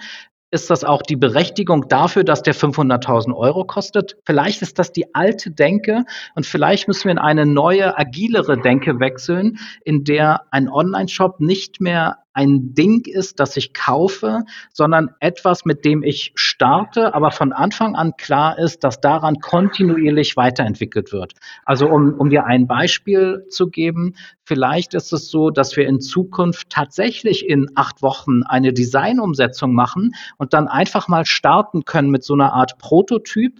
[0.51, 4.17] ist das auch die Berechtigung dafür, dass der 500.000 Euro kostet?
[4.25, 8.99] Vielleicht ist das die alte Denke und vielleicht müssen wir in eine neue, agilere Denke
[8.99, 15.65] wechseln, in der ein Online-Shop nicht mehr ein Ding ist, das ich kaufe, sondern etwas,
[15.65, 21.33] mit dem ich starte, aber von Anfang an klar ist, dass daran kontinuierlich weiterentwickelt wird.
[21.65, 25.99] Also um, um dir ein Beispiel zu geben, vielleicht ist es so, dass wir in
[25.99, 32.23] Zukunft tatsächlich in acht Wochen eine Designumsetzung machen und dann einfach mal starten können mit
[32.23, 33.59] so einer Art Prototyp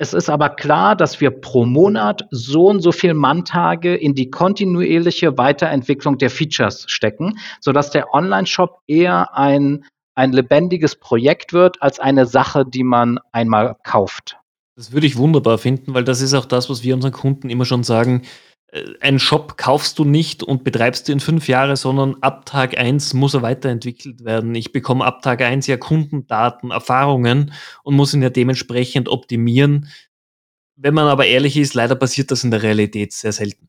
[0.00, 4.30] es ist aber klar, dass wir pro Monat so und so viel Manntage in die
[4.30, 9.84] kontinuierliche Weiterentwicklung der Features stecken, sodass der Online-Shop eher ein,
[10.14, 14.38] ein lebendiges Projekt wird als eine Sache, die man einmal kauft.
[14.74, 17.66] Das würde ich wunderbar finden, weil das ist auch das, was wir unseren Kunden immer
[17.66, 18.22] schon sagen.
[18.72, 22.78] Äh, einen Shop kaufst du nicht und betreibst du in fünf Jahre, sondern ab Tag
[22.78, 24.54] eins muss er weiterentwickelt werden.
[24.54, 27.52] Ich bekomme ab Tag eins ja Kundendaten, Erfahrungen
[27.82, 29.88] und muss ihn ja dementsprechend optimieren.
[30.76, 33.68] Wenn man aber ehrlich ist, leider passiert das in der Realität sehr selten.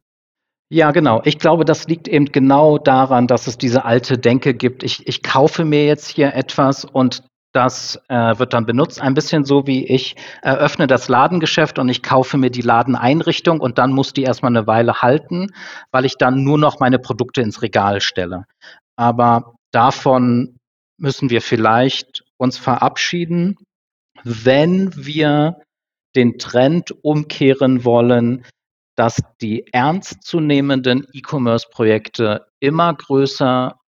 [0.70, 1.22] Ja, genau.
[1.26, 4.84] Ich glaube, das liegt eben genau daran, dass es diese alte Denke gibt.
[4.84, 9.44] Ich, ich kaufe mir jetzt hier etwas und das äh, wird dann benutzt, ein bisschen
[9.44, 14.14] so wie ich eröffne das Ladengeschäft und ich kaufe mir die Ladeneinrichtung und dann muss
[14.14, 15.48] die erstmal eine Weile halten,
[15.92, 18.46] weil ich dann nur noch meine Produkte ins Regal stelle.
[18.96, 20.58] Aber davon
[20.98, 23.58] müssen wir vielleicht uns verabschieden,
[24.24, 25.58] wenn wir
[26.16, 28.46] den Trend umkehren wollen,
[28.96, 33.81] dass die ernstzunehmenden E-Commerce-Projekte immer größer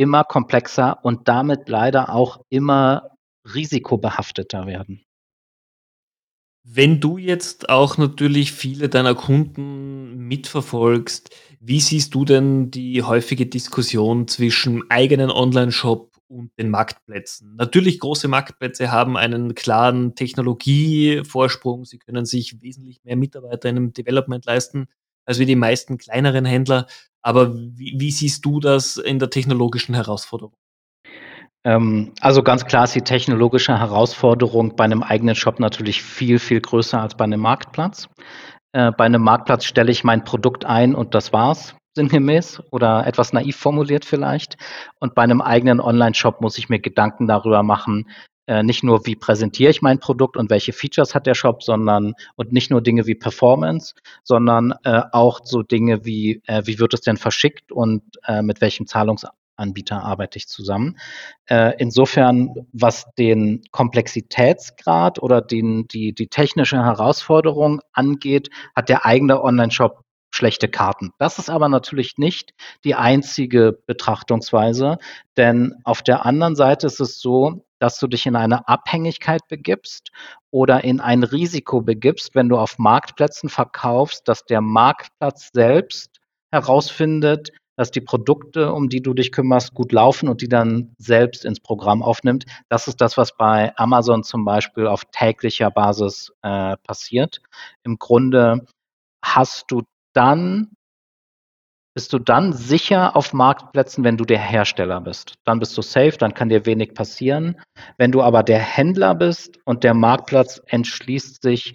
[0.00, 3.10] immer komplexer und damit leider auch immer
[3.54, 5.04] risikobehafteter werden.
[6.64, 11.28] Wenn du jetzt auch natürlich viele deiner Kunden mitverfolgst,
[11.60, 17.56] wie siehst du denn die häufige Diskussion zwischen eigenen Online-Shop und den Marktplätzen?
[17.56, 21.84] Natürlich, große Marktplätze haben einen klaren Technologievorsprung.
[21.84, 24.86] Sie können sich wesentlich mehr Mitarbeiter in einem Development leisten
[25.26, 26.86] als wie die meisten kleineren Händler.
[27.22, 30.54] Aber wie, wie siehst du das in der technologischen Herausforderung?
[31.64, 36.60] Ähm, also ganz klar ist die technologische Herausforderung bei einem eigenen Shop natürlich viel, viel
[36.60, 38.08] größer als bei einem Marktplatz.
[38.72, 43.32] Äh, bei einem Marktplatz stelle ich mein Produkt ein und das war's sinngemäß oder etwas
[43.32, 44.56] naiv formuliert vielleicht.
[45.00, 48.08] Und bei einem eigenen Online-Shop muss ich mir Gedanken darüber machen,
[48.50, 52.14] äh, nicht nur, wie präsentiere ich mein Produkt und welche Features hat der Shop, sondern
[52.34, 56.92] und nicht nur Dinge wie Performance, sondern äh, auch so Dinge wie, äh, wie wird
[56.92, 60.98] es denn verschickt und äh, mit welchem Zahlungsanbieter arbeite ich zusammen.
[61.46, 69.44] Äh, insofern, was den Komplexitätsgrad oder den, die, die technische Herausforderung angeht, hat der eigene
[69.44, 71.12] Online-Shop schlechte Karten.
[71.18, 74.98] Das ist aber natürlich nicht die einzige Betrachtungsweise,
[75.36, 80.10] denn auf der anderen Seite ist es so, dass du dich in eine Abhängigkeit begibst
[80.50, 86.20] oder in ein Risiko begibst, wenn du auf Marktplätzen verkaufst, dass der Marktplatz selbst
[86.52, 91.46] herausfindet, dass die Produkte, um die du dich kümmerst, gut laufen und die dann selbst
[91.46, 92.44] ins Programm aufnimmt.
[92.68, 97.40] Das ist das, was bei Amazon zum Beispiel auf täglicher Basis äh, passiert.
[97.82, 98.66] Im Grunde
[99.24, 100.72] hast du dann
[102.00, 105.34] bist du dann sicher auf Marktplätzen, wenn du der Hersteller bist.
[105.44, 107.60] Dann bist du safe, dann kann dir wenig passieren.
[107.98, 111.74] Wenn du aber der Händler bist und der Marktplatz entschließt sich,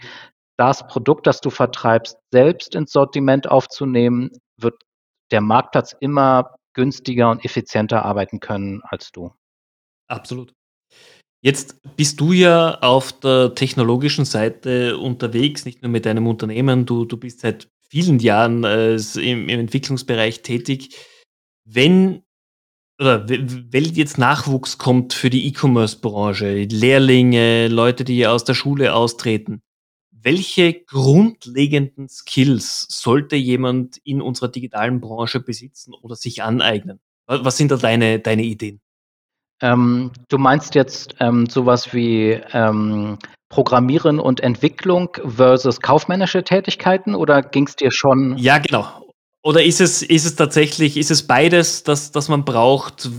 [0.57, 4.81] das Produkt, das du vertreibst, selbst ins Sortiment aufzunehmen, wird
[5.29, 9.31] der Marktplatz immer günstiger und effizienter arbeiten können als du.
[10.07, 10.53] Absolut.
[11.43, 17.05] Jetzt bist du ja auf der technologischen Seite unterwegs, nicht nur mit deinem Unternehmen, du,
[17.05, 20.95] du bist seit vielen Jahren äh, im, im Entwicklungsbereich tätig.
[21.65, 22.21] Wenn
[22.99, 29.61] oder wenn jetzt Nachwuchs kommt für die E-Commerce-Branche, Lehrlinge, Leute, die aus der Schule austreten,
[30.11, 36.99] welche grundlegenden Skills sollte jemand in unserer digitalen Branche besitzen oder sich aneignen?
[37.27, 38.81] Was sind da deine, deine Ideen?
[39.61, 43.17] Ähm, du meinst jetzt ähm, sowas wie ähm,
[43.49, 48.37] Programmieren und Entwicklung versus kaufmännische Tätigkeiten oder ging es dir schon?
[48.37, 48.85] Ja, genau.
[49.43, 53.09] Oder ist es, ist es tatsächlich, ist es beides, das, das man braucht?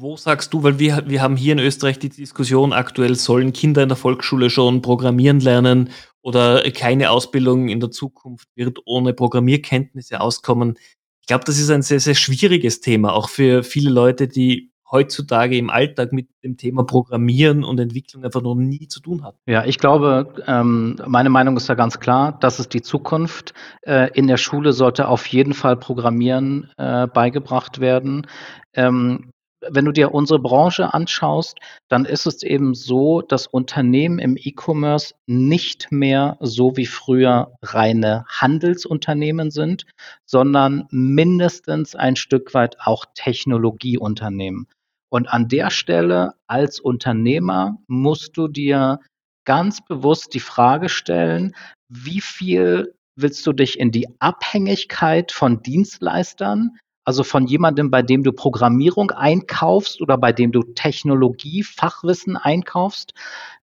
[0.00, 3.82] wo sagst du, weil wir, wir haben hier in Österreich die Diskussion aktuell, sollen Kinder
[3.82, 5.90] in der Volksschule schon programmieren lernen
[6.22, 10.78] oder keine Ausbildung in der Zukunft wird ohne Programmierkenntnisse auskommen.
[11.20, 15.56] Ich glaube, das ist ein sehr, sehr schwieriges Thema, auch für viele Leute, die heutzutage
[15.56, 19.36] im Alltag mit dem Thema Programmieren und Entwicklung einfach noch nie zu tun hat.
[19.46, 23.54] Ja, ich glaube, ähm, meine Meinung ist da ganz klar, das ist die Zukunft.
[23.82, 28.26] Äh, in der Schule sollte auf jeden Fall Programmieren äh, beigebracht werden.
[28.74, 29.30] Ähm,
[29.68, 35.14] wenn du dir unsere Branche anschaust, dann ist es eben so, dass Unternehmen im E-Commerce
[35.26, 39.84] nicht mehr so wie früher reine Handelsunternehmen sind,
[40.24, 44.66] sondern mindestens ein Stück weit auch Technologieunternehmen.
[45.12, 49.00] Und an der Stelle als Unternehmer musst du dir
[49.44, 51.54] ganz bewusst die Frage stellen,
[51.88, 58.22] wie viel willst du dich in die Abhängigkeit von Dienstleistern, also von jemandem, bei dem
[58.22, 63.12] du Programmierung einkaufst oder bei dem du Technologie, Fachwissen einkaufst,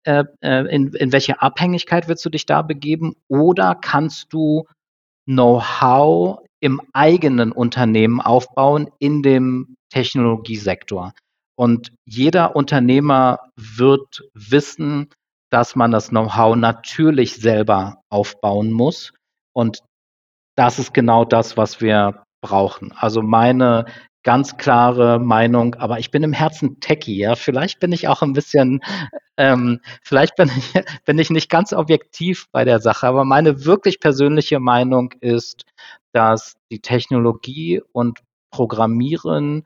[0.06, 3.16] äh, äh in, in welche Abhängigkeit willst du dich da begeben?
[3.28, 4.66] Oder kannst du
[5.26, 11.14] Know-how im eigenen Unternehmen aufbauen in dem Technologiesektor?
[11.56, 15.10] Und jeder Unternehmer wird wissen,
[15.52, 19.14] dass man das Know-how natürlich selber aufbauen muss.
[19.54, 19.80] Und
[20.56, 22.92] das ist genau das, was wir brauchen.
[22.94, 23.86] Also meine
[24.24, 27.36] ganz klare Meinung, aber ich bin im Herzen Techie, ja.
[27.36, 28.82] Vielleicht bin ich auch ein bisschen,
[29.38, 30.74] ähm, vielleicht bin ich,
[31.06, 35.66] bin ich nicht ganz objektiv bei der Sache, aber meine wirklich persönliche Meinung ist,
[36.14, 38.20] dass die Technologie und
[38.52, 39.66] Programmieren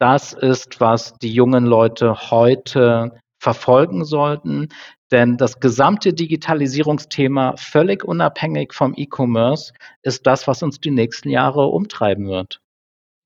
[0.00, 4.68] das ist, was die jungen Leute heute verfolgen sollten.
[5.10, 11.66] Denn das gesamte Digitalisierungsthema, völlig unabhängig vom E-Commerce, ist das, was uns die nächsten Jahre
[11.66, 12.60] umtreiben wird.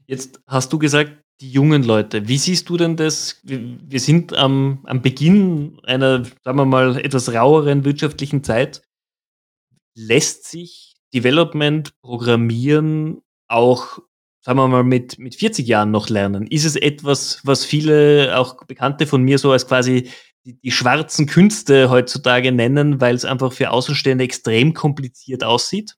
[0.06, 2.28] Jetzt hast du gesagt, die jungen Leute.
[2.28, 3.40] Wie siehst du denn das?
[3.42, 8.82] Wir sind am, am Beginn einer, sagen wir mal, etwas raueren wirtschaftlichen Zeit.
[9.96, 13.98] Lässt sich Development, Programmieren auch
[14.44, 16.46] sagen wir mal, mit, mit 40 Jahren noch lernen?
[16.46, 20.10] Ist es etwas, was viele, auch Bekannte von mir, so als quasi
[20.44, 25.94] die, die schwarzen Künste heutzutage nennen, weil es einfach für Außenstehende extrem kompliziert aussieht?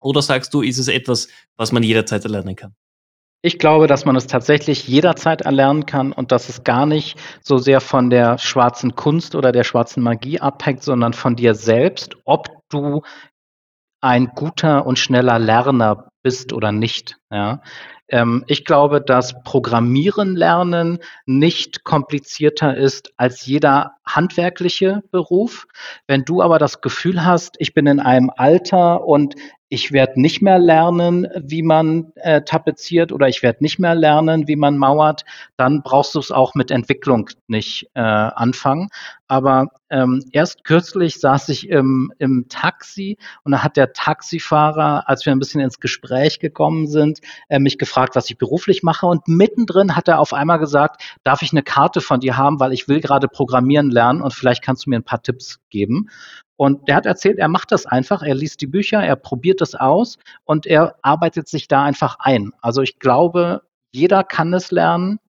[0.00, 2.74] Oder sagst du, ist es etwas, was man jederzeit erlernen kann?
[3.42, 7.58] Ich glaube, dass man es tatsächlich jederzeit erlernen kann und dass es gar nicht so
[7.58, 12.48] sehr von der schwarzen Kunst oder der schwarzen Magie abhängt, sondern von dir selbst, ob
[12.68, 13.02] du
[14.00, 17.16] ein guter und schneller Lerner bist oder nicht.
[17.30, 17.60] Ja.
[18.08, 25.66] Ähm, ich glaube, dass Programmieren lernen nicht komplizierter ist als jeder handwerkliche Beruf.
[26.06, 29.34] Wenn du aber das Gefühl hast, ich bin in einem Alter und
[29.72, 34.48] ich werde nicht mehr lernen, wie man äh, tapeziert oder ich werde nicht mehr lernen,
[34.48, 35.24] wie man mauert,
[35.56, 38.88] dann brauchst du es auch mit Entwicklung nicht äh, anfangen.
[39.28, 45.24] Aber ähm, erst kürzlich saß ich im, im Taxi und da hat der Taxifahrer, als
[45.24, 49.06] wir ein bisschen ins Gespräch gekommen sind, äh, mich gefragt, was ich beruflich mache.
[49.06, 52.72] Und mittendrin hat er auf einmal gesagt, darf ich eine Karte von dir haben, weil
[52.72, 56.08] ich will gerade programmieren lernen und vielleicht kannst du mir ein paar Tipps geben.
[56.60, 59.74] Und der hat erzählt, er macht das einfach, er liest die Bücher, er probiert es
[59.74, 62.52] aus und er arbeitet sich da einfach ein.
[62.60, 65.20] Also ich glaube, jeder kann es lernen,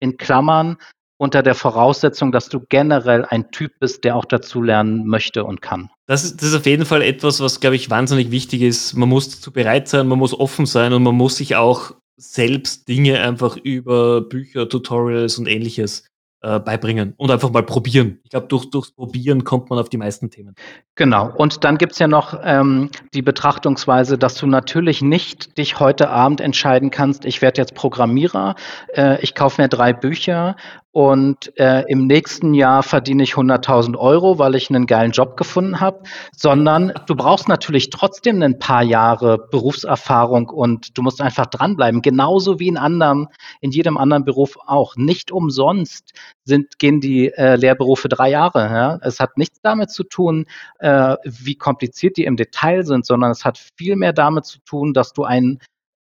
[0.00, 0.76] in Klammern,
[1.16, 5.62] unter der Voraussetzung, dass du generell ein Typ bist, der auch dazu lernen möchte und
[5.62, 5.88] kann.
[6.06, 8.96] Das ist, das ist auf jeden Fall etwas, was, glaube ich, wahnsinnig wichtig ist.
[8.96, 12.86] Man muss dazu bereit sein, man muss offen sein und man muss sich auch selbst
[12.86, 16.04] Dinge einfach über Bücher, Tutorials und ähnliches
[16.40, 18.20] äh, beibringen und einfach mal probieren.
[18.22, 20.54] Ich glaube, durch, durchs Probieren kommt man auf die meisten Themen.
[20.94, 21.32] Genau.
[21.34, 26.10] Und dann gibt es ja noch ähm, die Betrachtungsweise, dass du natürlich nicht dich heute
[26.10, 28.54] Abend entscheiden kannst, ich werde jetzt Programmierer,
[28.94, 30.56] äh, ich kaufe mir drei Bücher
[30.92, 35.80] und äh, im nächsten Jahr verdiene ich 100.000 Euro, weil ich einen geilen Job gefunden
[35.80, 36.02] habe,
[36.34, 42.58] sondern du brauchst natürlich trotzdem ein paar Jahre Berufserfahrung und du musst einfach dranbleiben, genauso
[42.58, 43.28] wie in anderen,
[43.60, 44.96] in jedem anderen Beruf auch.
[44.96, 48.60] Nicht umsonst sind, gehen die äh, Lehrberufe drei Jahre.
[48.60, 48.98] Ja?
[49.02, 50.46] Es hat nichts damit zu tun,
[50.78, 54.94] äh, wie kompliziert die im Detail sind, sondern es hat viel mehr damit zu tun,
[54.94, 55.58] dass du ein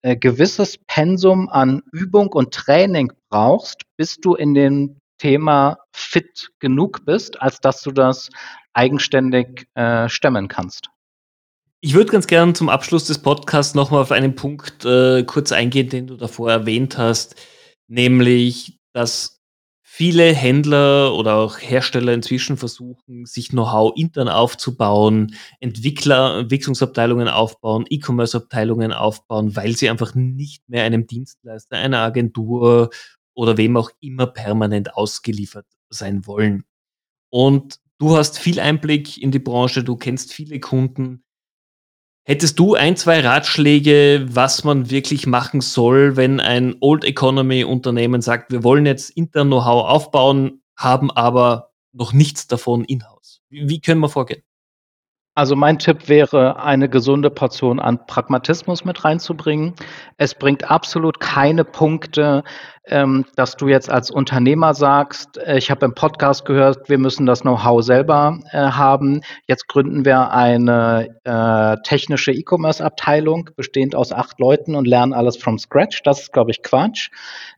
[0.04, 7.06] äh, gewisses Pensum an Übung und Training brauchst, bis du in dem Thema fit genug
[7.06, 8.28] bist, als dass du das
[8.74, 10.90] eigenständig äh, stemmen kannst.
[11.80, 15.88] Ich würde ganz gerne zum Abschluss des Podcasts nochmal auf einen Punkt äh, kurz eingehen,
[15.88, 17.36] den du davor erwähnt hast,
[17.88, 19.33] nämlich, dass
[19.96, 28.92] viele Händler oder auch Hersteller inzwischen versuchen, sich Know-how intern aufzubauen, Entwickler, Entwicklungsabteilungen aufbauen, E-Commerce-Abteilungen
[28.92, 32.90] aufbauen, weil sie einfach nicht mehr einem Dienstleister, einer Agentur
[33.34, 36.64] oder wem auch immer permanent ausgeliefert sein wollen.
[37.30, 41.23] Und du hast viel Einblick in die Branche, du kennst viele Kunden.
[42.26, 48.22] Hättest du ein, zwei Ratschläge, was man wirklich machen soll, wenn ein Old Economy Unternehmen
[48.22, 53.42] sagt, wir wollen jetzt intern Know-how aufbauen, haben aber noch nichts davon in-house?
[53.50, 54.42] Wie, wie können wir vorgehen?
[55.36, 59.74] Also mein Tipp wäre, eine gesunde Portion an Pragmatismus mit reinzubringen.
[60.16, 62.44] Es bringt absolut keine Punkte,
[62.86, 67.24] ähm, dass du jetzt als Unternehmer sagst, äh, ich habe im Podcast gehört, wir müssen
[67.24, 69.22] das Know-how selber äh, haben.
[69.48, 75.58] Jetzt gründen wir eine äh, technische E-Commerce-Abteilung, bestehend aus acht Leuten und lernen alles from
[75.58, 76.02] scratch.
[76.02, 77.10] Das ist, glaube ich, Quatsch.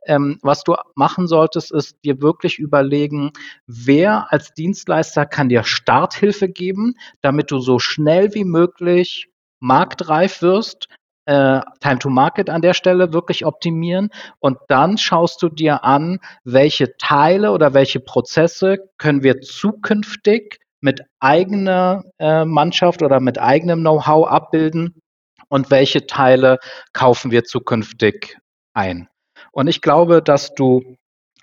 [0.06, 3.32] Ähm, was du machen solltest, ist dir wirklich überlegen,
[3.66, 10.88] wer als Dienstleister kann dir Starthilfe geben, damit du so schnell wie möglich marktreif wirst,
[11.26, 16.20] äh, Time to Market an der Stelle wirklich optimieren und dann schaust du dir an,
[16.44, 23.80] welche Teile oder welche Prozesse können wir zukünftig mit eigener äh, Mannschaft oder mit eigenem
[23.80, 25.00] Know-how abbilden
[25.48, 26.58] und welche Teile
[26.92, 28.38] kaufen wir zukünftig
[28.74, 29.08] ein.
[29.52, 30.96] Und ich glaube, dass du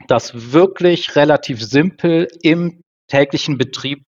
[0.07, 4.03] das wirklich relativ simpel im täglichen Betrieb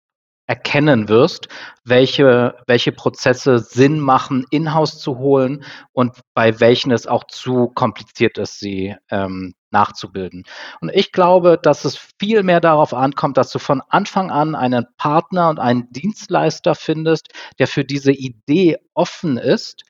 [0.48, 1.48] erkennen wirst,
[1.84, 8.38] welche, welche Prozesse Sinn machen, in-house zu holen und bei welchen es auch zu kompliziert
[8.38, 10.44] ist, sie ähm, nachzubilden.
[10.82, 14.86] Und ich glaube, dass es viel mehr darauf ankommt, dass du von Anfang an einen
[14.98, 17.30] Partner und einen Dienstleister findest,
[17.60, 19.84] der für diese Idee offen ist,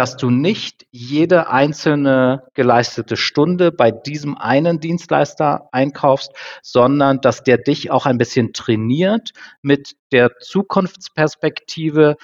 [0.00, 6.32] dass du nicht jede einzelne geleistete Stunde bei diesem einen Dienstleister einkaufst,
[6.62, 12.16] sondern dass der dich auch ein bisschen trainiert mit der Zukunftsperspektive,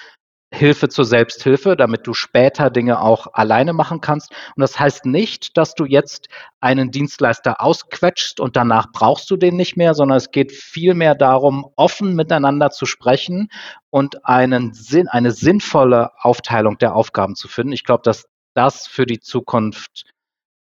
[0.56, 4.30] Hilfe zur Selbsthilfe, damit du später Dinge auch alleine machen kannst.
[4.56, 6.28] Und das heißt nicht, dass du jetzt
[6.60, 11.66] einen Dienstleister ausquetschst und danach brauchst du den nicht mehr, sondern es geht vielmehr darum,
[11.76, 13.48] offen miteinander zu sprechen
[13.90, 17.72] und einen Sinn, eine sinnvolle Aufteilung der Aufgaben zu finden.
[17.72, 20.10] Ich glaube, dass das für die Zukunft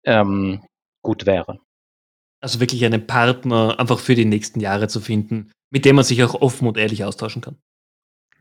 [0.04, 0.64] ähm,
[1.02, 1.60] gut wäre.
[2.41, 6.24] Also wirklich einen Partner einfach für die nächsten Jahre zu finden, mit dem man sich
[6.24, 7.58] auch offen und ehrlich austauschen kann.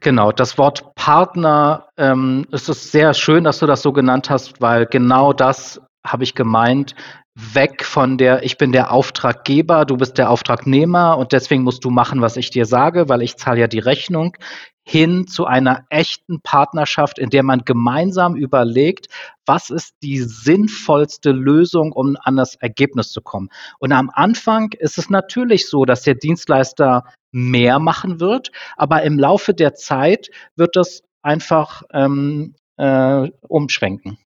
[0.04, 4.60] Genau, das Wort Partner, ähm, es ist sehr schön, dass du das so genannt hast,
[4.60, 6.94] weil genau das habe ich gemeint.
[7.34, 11.90] Weg von der, ich bin der Auftraggeber, du bist der Auftragnehmer und deswegen musst du
[11.90, 14.36] machen, was ich dir sage, weil ich zahle ja die Rechnung,
[14.84, 19.08] hin zu einer echten Partnerschaft, in der man gemeinsam überlegt,
[19.46, 23.48] was ist die sinnvollste Lösung, um an das Ergebnis zu kommen.
[23.78, 29.18] Und am Anfang ist es natürlich so, dass der Dienstleister mehr machen wird, aber im
[29.18, 34.18] Laufe der Zeit wird das einfach ähm, äh, umschwenken.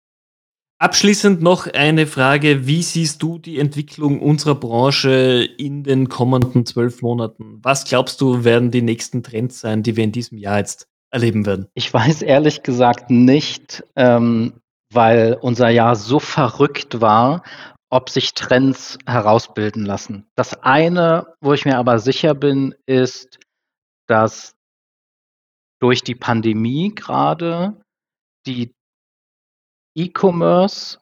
[0.80, 2.68] Abschließend noch eine Frage.
[2.68, 7.58] Wie siehst du die Entwicklung unserer Branche in den kommenden zwölf Monaten?
[7.62, 11.46] Was glaubst du, werden die nächsten Trends sein, die wir in diesem Jahr jetzt erleben
[11.46, 11.66] werden?
[11.74, 14.60] Ich weiß ehrlich gesagt nicht, ähm,
[14.92, 17.42] weil unser Jahr so verrückt war,
[17.90, 20.26] ob sich Trends herausbilden lassen.
[20.36, 23.40] Das eine, wo ich mir aber sicher bin, ist,
[24.06, 24.54] dass
[25.80, 27.82] durch die Pandemie gerade
[28.46, 28.72] die
[29.98, 30.98] E-Commerce,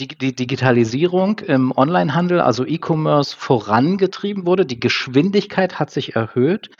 [0.00, 4.64] die, Digitalisierung im Onlinehandel, also E-Commerce, vorangetrieben wurde.
[4.64, 6.70] Die Geschwindigkeit hat sich erhöht.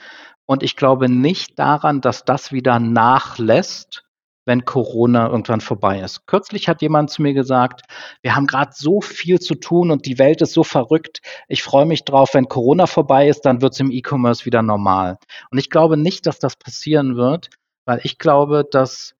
[0.47, 4.03] Und ich glaube nicht daran, dass das wieder nachlässt,
[4.47, 6.25] wenn Corona irgendwann vorbei ist.
[6.25, 7.83] Kürzlich hat jemand zu mir gesagt,
[8.23, 11.21] wir haben gerade so viel zu tun und die Welt ist so verrückt.
[11.47, 15.19] Ich freue mich drauf, wenn Corona vorbei ist, dann wird es im E-Commerce wieder normal.
[15.51, 17.51] Und ich glaube nicht, dass das passieren wird,
[17.85, 19.13] weil ich glaube, dass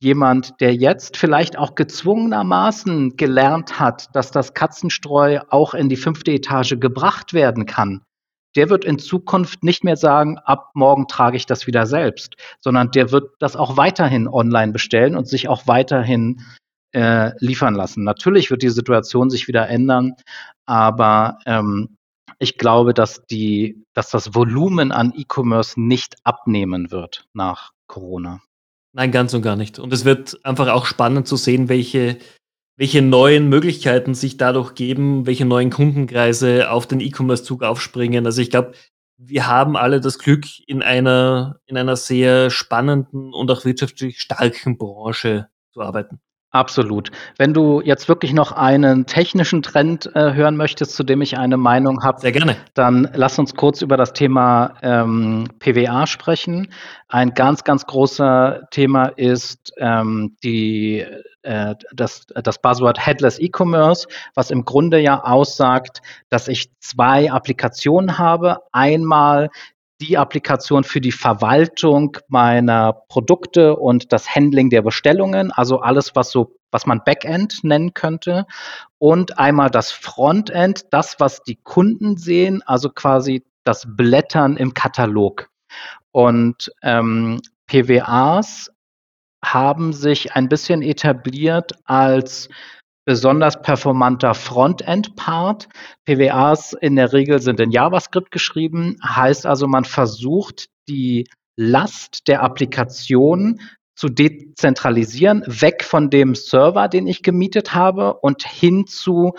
[0.00, 6.32] jemand, der jetzt vielleicht auch gezwungenermaßen gelernt hat, dass das Katzenstreu auch in die fünfte
[6.32, 8.02] Etage gebracht werden kann,
[8.56, 12.90] der wird in Zukunft nicht mehr sagen, ab morgen trage ich das wieder selbst, sondern
[12.90, 16.42] der wird das auch weiterhin online bestellen und sich auch weiterhin
[16.92, 18.04] äh, liefern lassen.
[18.04, 20.14] Natürlich wird die Situation sich wieder ändern,
[20.66, 21.98] aber ähm,
[22.38, 28.40] ich glaube, dass, die, dass das Volumen an E-Commerce nicht abnehmen wird nach Corona.
[28.92, 29.78] Nein, ganz und gar nicht.
[29.78, 32.18] Und es wird einfach auch spannend zu sehen, welche,
[32.76, 38.24] welche neuen Möglichkeiten sich dadurch geben, welche neuen Kundenkreise auf den E-Commerce-Zug aufspringen.
[38.26, 38.72] Also ich glaube,
[39.18, 44.78] wir haben alle das Glück, in einer, in einer sehr spannenden und auch wirtschaftlich starken
[44.78, 46.20] Branche zu arbeiten.
[46.50, 47.10] Absolut.
[47.36, 51.58] Wenn du jetzt wirklich noch einen technischen Trend äh, hören möchtest, zu dem ich eine
[51.58, 52.56] Meinung habe, Sehr gerne.
[52.72, 56.72] dann lass uns kurz über das Thema ähm, PWA sprechen.
[57.06, 61.04] Ein ganz, ganz großer Thema ist ähm, die,
[61.42, 68.16] äh, das, das Buzzword Headless E-Commerce, was im Grunde ja aussagt, dass ich zwei Applikationen
[68.16, 68.60] habe.
[68.72, 69.50] Einmal
[70.00, 76.30] die Applikation für die Verwaltung meiner Produkte und das Handling der Bestellungen, also alles, was
[76.30, 78.46] so, was man Backend nennen könnte.
[78.98, 85.50] Und einmal das Frontend, das, was die Kunden sehen, also quasi das Blättern im Katalog.
[86.12, 88.70] Und ähm, PWAs
[89.44, 92.48] haben sich ein bisschen etabliert als
[93.08, 95.70] besonders performanter Frontend-Part.
[96.04, 102.42] PWAs in der Regel sind in JavaScript geschrieben, heißt also, man versucht die Last der
[102.42, 103.62] Applikation
[103.94, 109.32] zu dezentralisieren, weg von dem Server, den ich gemietet habe und hin zu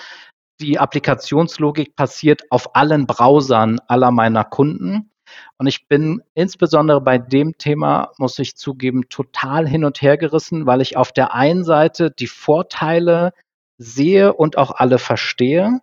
[0.59, 5.11] die Applikationslogik passiert auf allen Browsern aller meiner Kunden.
[5.59, 10.65] Und ich bin insbesondere bei dem Thema, muss ich zugeben, total hin und her gerissen,
[10.65, 13.31] weil ich auf der einen Seite die Vorteile
[13.79, 15.79] sehe und auch alle verstehe.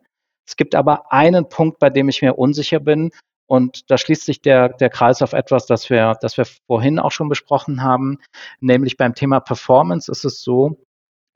[0.46, 3.10] Es gibt aber einen Punkt, bei dem ich mir unsicher bin.
[3.48, 7.12] Und da schließt sich der, der Kreis auf etwas, das wir, das wir vorhin auch
[7.12, 8.18] schon besprochen haben.
[8.60, 10.78] Nämlich beim Thema Performance ist es so,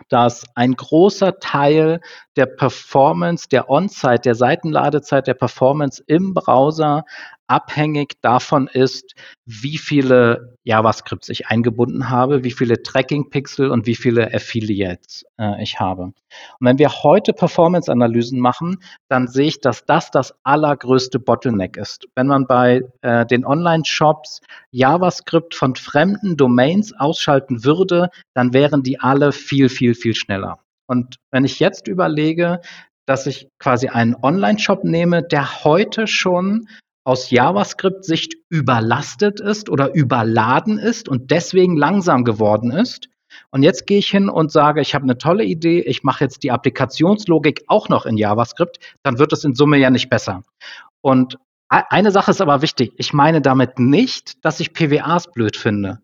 [0.09, 2.01] dass ein großer Teil
[2.41, 7.05] der Performance, der On-Site, der Seitenladezeit, der Performance im Browser
[7.49, 9.15] abhängig davon ist,
[9.45, 15.81] wie viele JavaScripts ich eingebunden habe, wie viele Tracking-Pixel und wie viele Affiliates äh, ich
[15.81, 16.05] habe.
[16.05, 16.15] Und
[16.61, 18.79] wenn wir heute Performance-Analysen machen,
[19.09, 22.09] dann sehe ich, dass das das allergrößte Bottleneck ist.
[22.15, 28.99] Wenn man bei äh, den Online-Shops JavaScript von fremden Domains ausschalten würde, dann wären die
[28.99, 30.59] alle viel, viel, viel schneller.
[30.91, 32.61] Und wenn ich jetzt überlege,
[33.07, 36.67] dass ich quasi einen Online-Shop nehme, der heute schon
[37.05, 43.09] aus JavaScript-Sicht überlastet ist oder überladen ist und deswegen langsam geworden ist.
[43.53, 46.43] Und jetzt gehe ich hin und sage, ich habe eine tolle Idee, ich mache jetzt
[46.43, 50.43] die Applikationslogik auch noch in JavaScript, dann wird es in Summe ja nicht besser.
[51.03, 51.39] Und
[51.69, 56.01] eine Sache ist aber wichtig, ich meine damit nicht, dass ich PWAs blöd finde.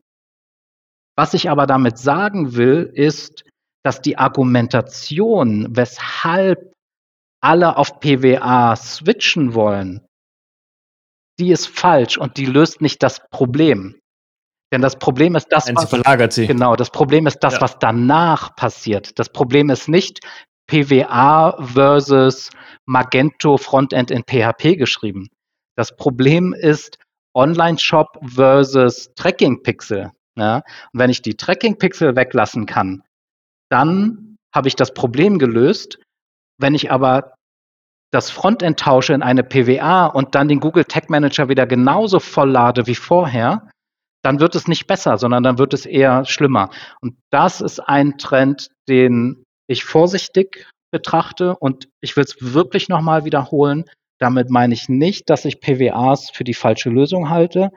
[1.17, 3.46] Was ich aber damit sagen will, ist,
[3.87, 6.73] dass die Argumentation, weshalb
[7.41, 10.05] alle auf PWA switchen wollen,
[11.39, 14.01] die ist falsch und die löst nicht das Problem.
[14.73, 16.49] Denn das Problem ist das, was, verlagert sie.
[16.49, 17.61] Genau, das Problem ist das, ja.
[17.61, 19.17] was danach passiert.
[19.21, 20.19] Das Problem ist nicht
[20.67, 22.51] PWA versus
[22.87, 25.29] Magento Frontend in PHP geschrieben.
[25.77, 26.99] Das Problem ist
[27.35, 30.11] Online-Shop versus Tracking-Pixel.
[30.37, 30.57] Ja?
[30.57, 30.65] Und
[30.99, 33.05] wenn ich die Tracking-Pixel weglassen kann,
[33.71, 35.99] dann habe ich das Problem gelöst.
[36.59, 37.35] Wenn ich aber
[38.13, 42.51] das Frontend tausche in eine PWA und dann den Google Tag Manager wieder genauso voll
[42.51, 43.69] lade wie vorher,
[44.23, 46.71] dann wird es nicht besser, sondern dann wird es eher schlimmer.
[47.01, 53.25] Und das ist ein Trend, den ich vorsichtig betrachte und ich will es wirklich nochmal
[53.25, 53.85] wiederholen.
[54.19, 57.71] Damit meine ich nicht, dass ich PWAs für die falsche Lösung halte,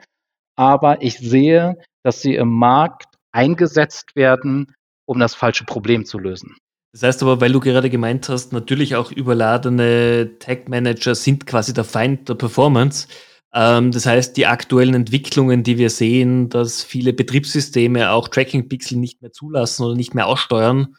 [0.56, 4.74] aber ich sehe, dass sie im Markt eingesetzt werden,
[5.10, 6.56] um das falsche Problem zu lösen.
[6.92, 11.82] Das heißt aber, weil du gerade gemeint hast, natürlich auch überladene Tag-Manager sind quasi der
[11.82, 13.08] Feind der Performance.
[13.52, 19.20] Ähm, das heißt, die aktuellen Entwicklungen, die wir sehen, dass viele Betriebssysteme auch Tracking-Pixel nicht
[19.20, 20.94] mehr zulassen oder nicht mehr aussteuern,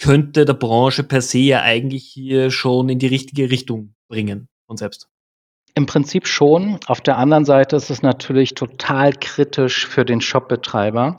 [0.00, 4.76] könnte der Branche per se ja eigentlich hier schon in die richtige Richtung bringen von
[4.76, 5.08] selbst.
[5.74, 6.78] Im Prinzip schon.
[6.86, 11.16] Auf der anderen Seite ist es natürlich total kritisch für den Shopbetreiber,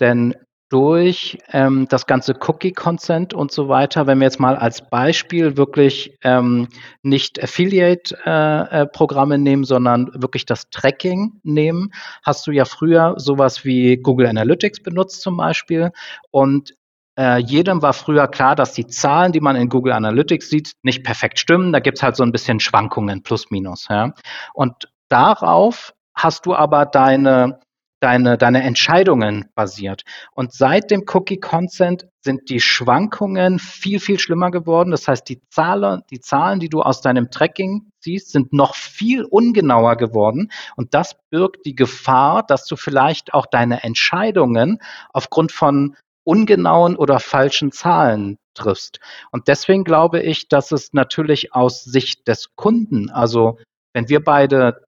[0.00, 0.34] denn
[0.74, 6.18] durch ähm, das ganze Cookie-Consent und so weiter, wenn wir jetzt mal als Beispiel wirklich
[6.24, 6.66] ähm,
[7.00, 11.92] nicht Affiliate-Programme äh, äh, nehmen, sondern wirklich das Tracking nehmen,
[12.24, 15.92] hast du ja früher sowas wie Google Analytics benutzt zum Beispiel
[16.32, 16.74] und
[17.16, 21.04] äh, jedem war früher klar, dass die Zahlen, die man in Google Analytics sieht, nicht
[21.04, 21.72] perfekt stimmen.
[21.72, 23.86] Da gibt es halt so ein bisschen Schwankungen, plus minus.
[23.88, 24.12] Ja?
[24.54, 27.60] Und darauf hast du aber deine
[28.04, 30.02] deine, deine Entscheidungen basiert.
[30.34, 34.90] Und seit dem Cookie Consent sind die Schwankungen viel, viel schlimmer geworden.
[34.90, 39.24] Das heißt, die Zahlen, die Zahlen, die du aus deinem Tracking siehst, sind noch viel
[39.24, 40.50] ungenauer geworden.
[40.76, 44.80] Und das birgt die Gefahr, dass du vielleicht auch deine Entscheidungen
[45.14, 49.00] aufgrund von ungenauen oder falschen Zahlen triffst.
[49.30, 53.58] Und deswegen glaube ich, dass es natürlich aus Sicht des Kunden, also
[53.94, 54.84] wenn wir beide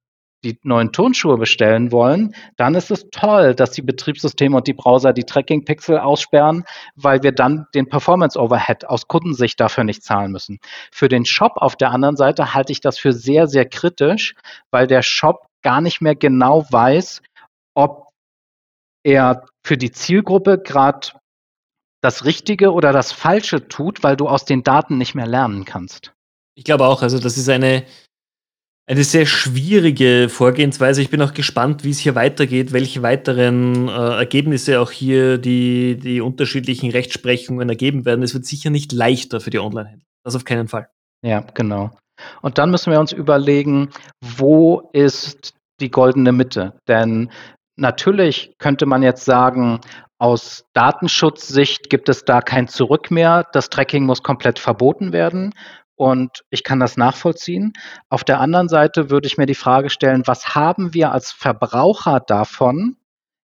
[0.47, 5.12] die neuen Turnschuhe bestellen wollen, dann ist es toll, dass die Betriebssysteme und die Browser
[5.12, 10.59] die Tracking-Pixel aussperren, weil wir dann den Performance-Overhead aus Kundensicht dafür nicht zahlen müssen.
[10.92, 14.34] Für den Shop auf der anderen Seite halte ich das für sehr, sehr kritisch,
[14.70, 17.22] weil der Shop gar nicht mehr genau weiß,
[17.74, 18.12] ob
[19.03, 21.09] er für die Zielgruppe gerade
[22.03, 26.12] das Richtige oder das Falsche tut, weil du aus den Daten nicht mehr lernen kannst.
[26.55, 27.84] Ich glaube auch, also das ist eine,
[28.87, 31.03] eine sehr schwierige Vorgehensweise.
[31.03, 35.97] Ich bin auch gespannt, wie es hier weitergeht, welche weiteren äh, Ergebnisse auch hier die,
[35.97, 38.22] die unterschiedlichen Rechtsprechungen ergeben werden.
[38.22, 40.07] Es wird sicher nicht leichter für die Online-Händler.
[40.24, 40.89] Das auf keinen Fall.
[41.22, 41.91] Ja, genau.
[42.43, 43.91] Und dann müssen wir uns überlegen,
[44.22, 46.74] wo ist die goldene Mitte?
[46.87, 47.30] Denn
[47.76, 49.80] natürlich könnte man jetzt sagen,
[50.18, 53.47] aus Datenschutzsicht gibt es da kein Zurück mehr.
[53.53, 55.53] Das Tracking muss komplett verboten werden.
[55.97, 57.72] Und ich kann das nachvollziehen.
[58.11, 62.20] Auf der anderen Seite würde ich mir die Frage stellen, was haben wir als Verbraucher
[62.20, 62.97] davon,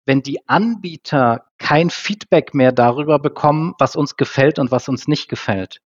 [0.06, 5.28] wenn die Anbieter kein Feedback mehr darüber bekommen, was uns gefällt und was uns nicht
[5.28, 5.82] gefällt?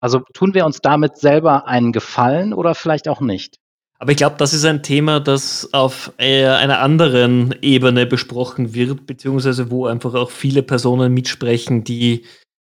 [0.00, 3.56] Also tun wir uns damit selber einen Gefallen oder vielleicht auch nicht?
[3.98, 9.70] Aber ich glaube, das ist ein Thema, das auf einer anderen Ebene besprochen wird, beziehungsweise
[9.70, 12.24] wo einfach auch viele Personen mitsprechen, die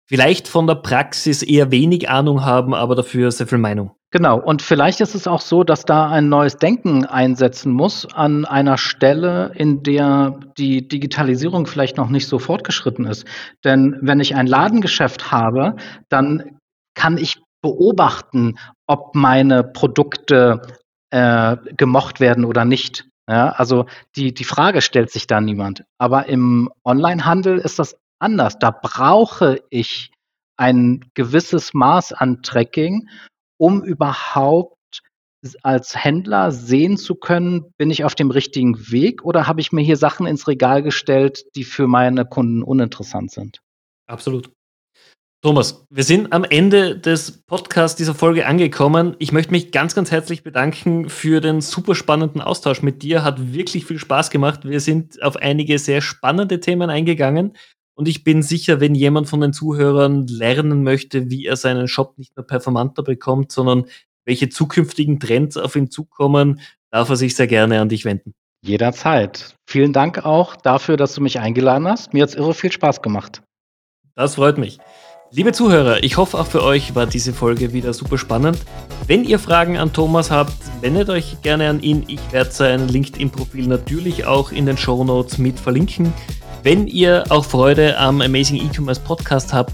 [0.06, 3.92] vielleicht von der Praxis eher wenig Ahnung haben, aber dafür sehr viel Meinung.
[4.10, 8.44] Genau, und vielleicht ist es auch so, dass da ein neues Denken einsetzen muss an
[8.44, 13.26] einer Stelle, in der die Digitalisierung vielleicht noch nicht so fortgeschritten ist.
[13.64, 15.74] Denn wenn ich ein Ladengeschäft habe,
[16.10, 16.58] dann
[16.94, 20.62] kann ich beobachten, ob meine Produkte
[21.10, 23.08] äh, gemocht werden oder nicht.
[23.28, 23.86] Ja, also
[24.16, 25.82] die, die Frage stellt sich da niemand.
[25.98, 28.58] Aber im Onlinehandel ist das anders.
[28.58, 30.10] Da brauche ich
[30.56, 33.08] ein gewisses Maß an Tracking,
[33.58, 34.74] um überhaupt
[35.62, 39.82] als Händler sehen zu können, bin ich auf dem richtigen Weg oder habe ich mir
[39.82, 43.60] hier Sachen ins Regal gestellt, die für meine Kunden uninteressant sind.
[44.06, 44.50] Absolut.
[45.42, 49.14] Thomas, wir sind am Ende des Podcasts dieser Folge angekommen.
[49.18, 53.22] Ich möchte mich ganz, ganz herzlich bedanken für den super spannenden Austausch mit dir.
[53.22, 54.64] Hat wirklich viel Spaß gemacht.
[54.64, 57.52] Wir sind auf einige sehr spannende Themen eingegangen.
[57.94, 62.18] Und ich bin sicher, wenn jemand von den Zuhörern lernen möchte, wie er seinen Shop
[62.18, 63.86] nicht nur performanter bekommt, sondern
[64.24, 68.34] welche zukünftigen Trends auf ihn zukommen, darf er sich sehr gerne an dich wenden.
[68.64, 69.56] Jederzeit.
[69.66, 72.14] Vielen Dank auch dafür, dass du mich eingeladen hast.
[72.14, 73.42] Mir hat es irre viel Spaß gemacht.
[74.14, 74.78] Das freut mich.
[75.36, 78.56] Liebe Zuhörer, ich hoffe auch für euch war diese Folge wieder super spannend.
[79.08, 82.04] Wenn ihr Fragen an Thomas habt, wendet euch gerne an ihn.
[82.06, 86.12] Ich werde sein LinkedIn-Profil natürlich auch in den Show Notes mit verlinken.
[86.62, 89.72] Wenn ihr auch Freude am Amazing E-Commerce Podcast habt,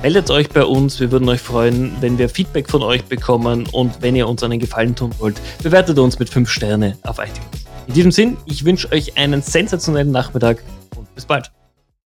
[0.00, 0.98] meldet euch bei uns.
[0.98, 4.58] Wir würden euch freuen, wenn wir Feedback von euch bekommen und wenn ihr uns einen
[4.58, 7.66] Gefallen tun wollt, bewertet uns mit 5 Sterne auf iTunes.
[7.86, 10.62] In diesem Sinn, ich wünsche euch einen sensationellen Nachmittag
[10.96, 11.50] und bis bald.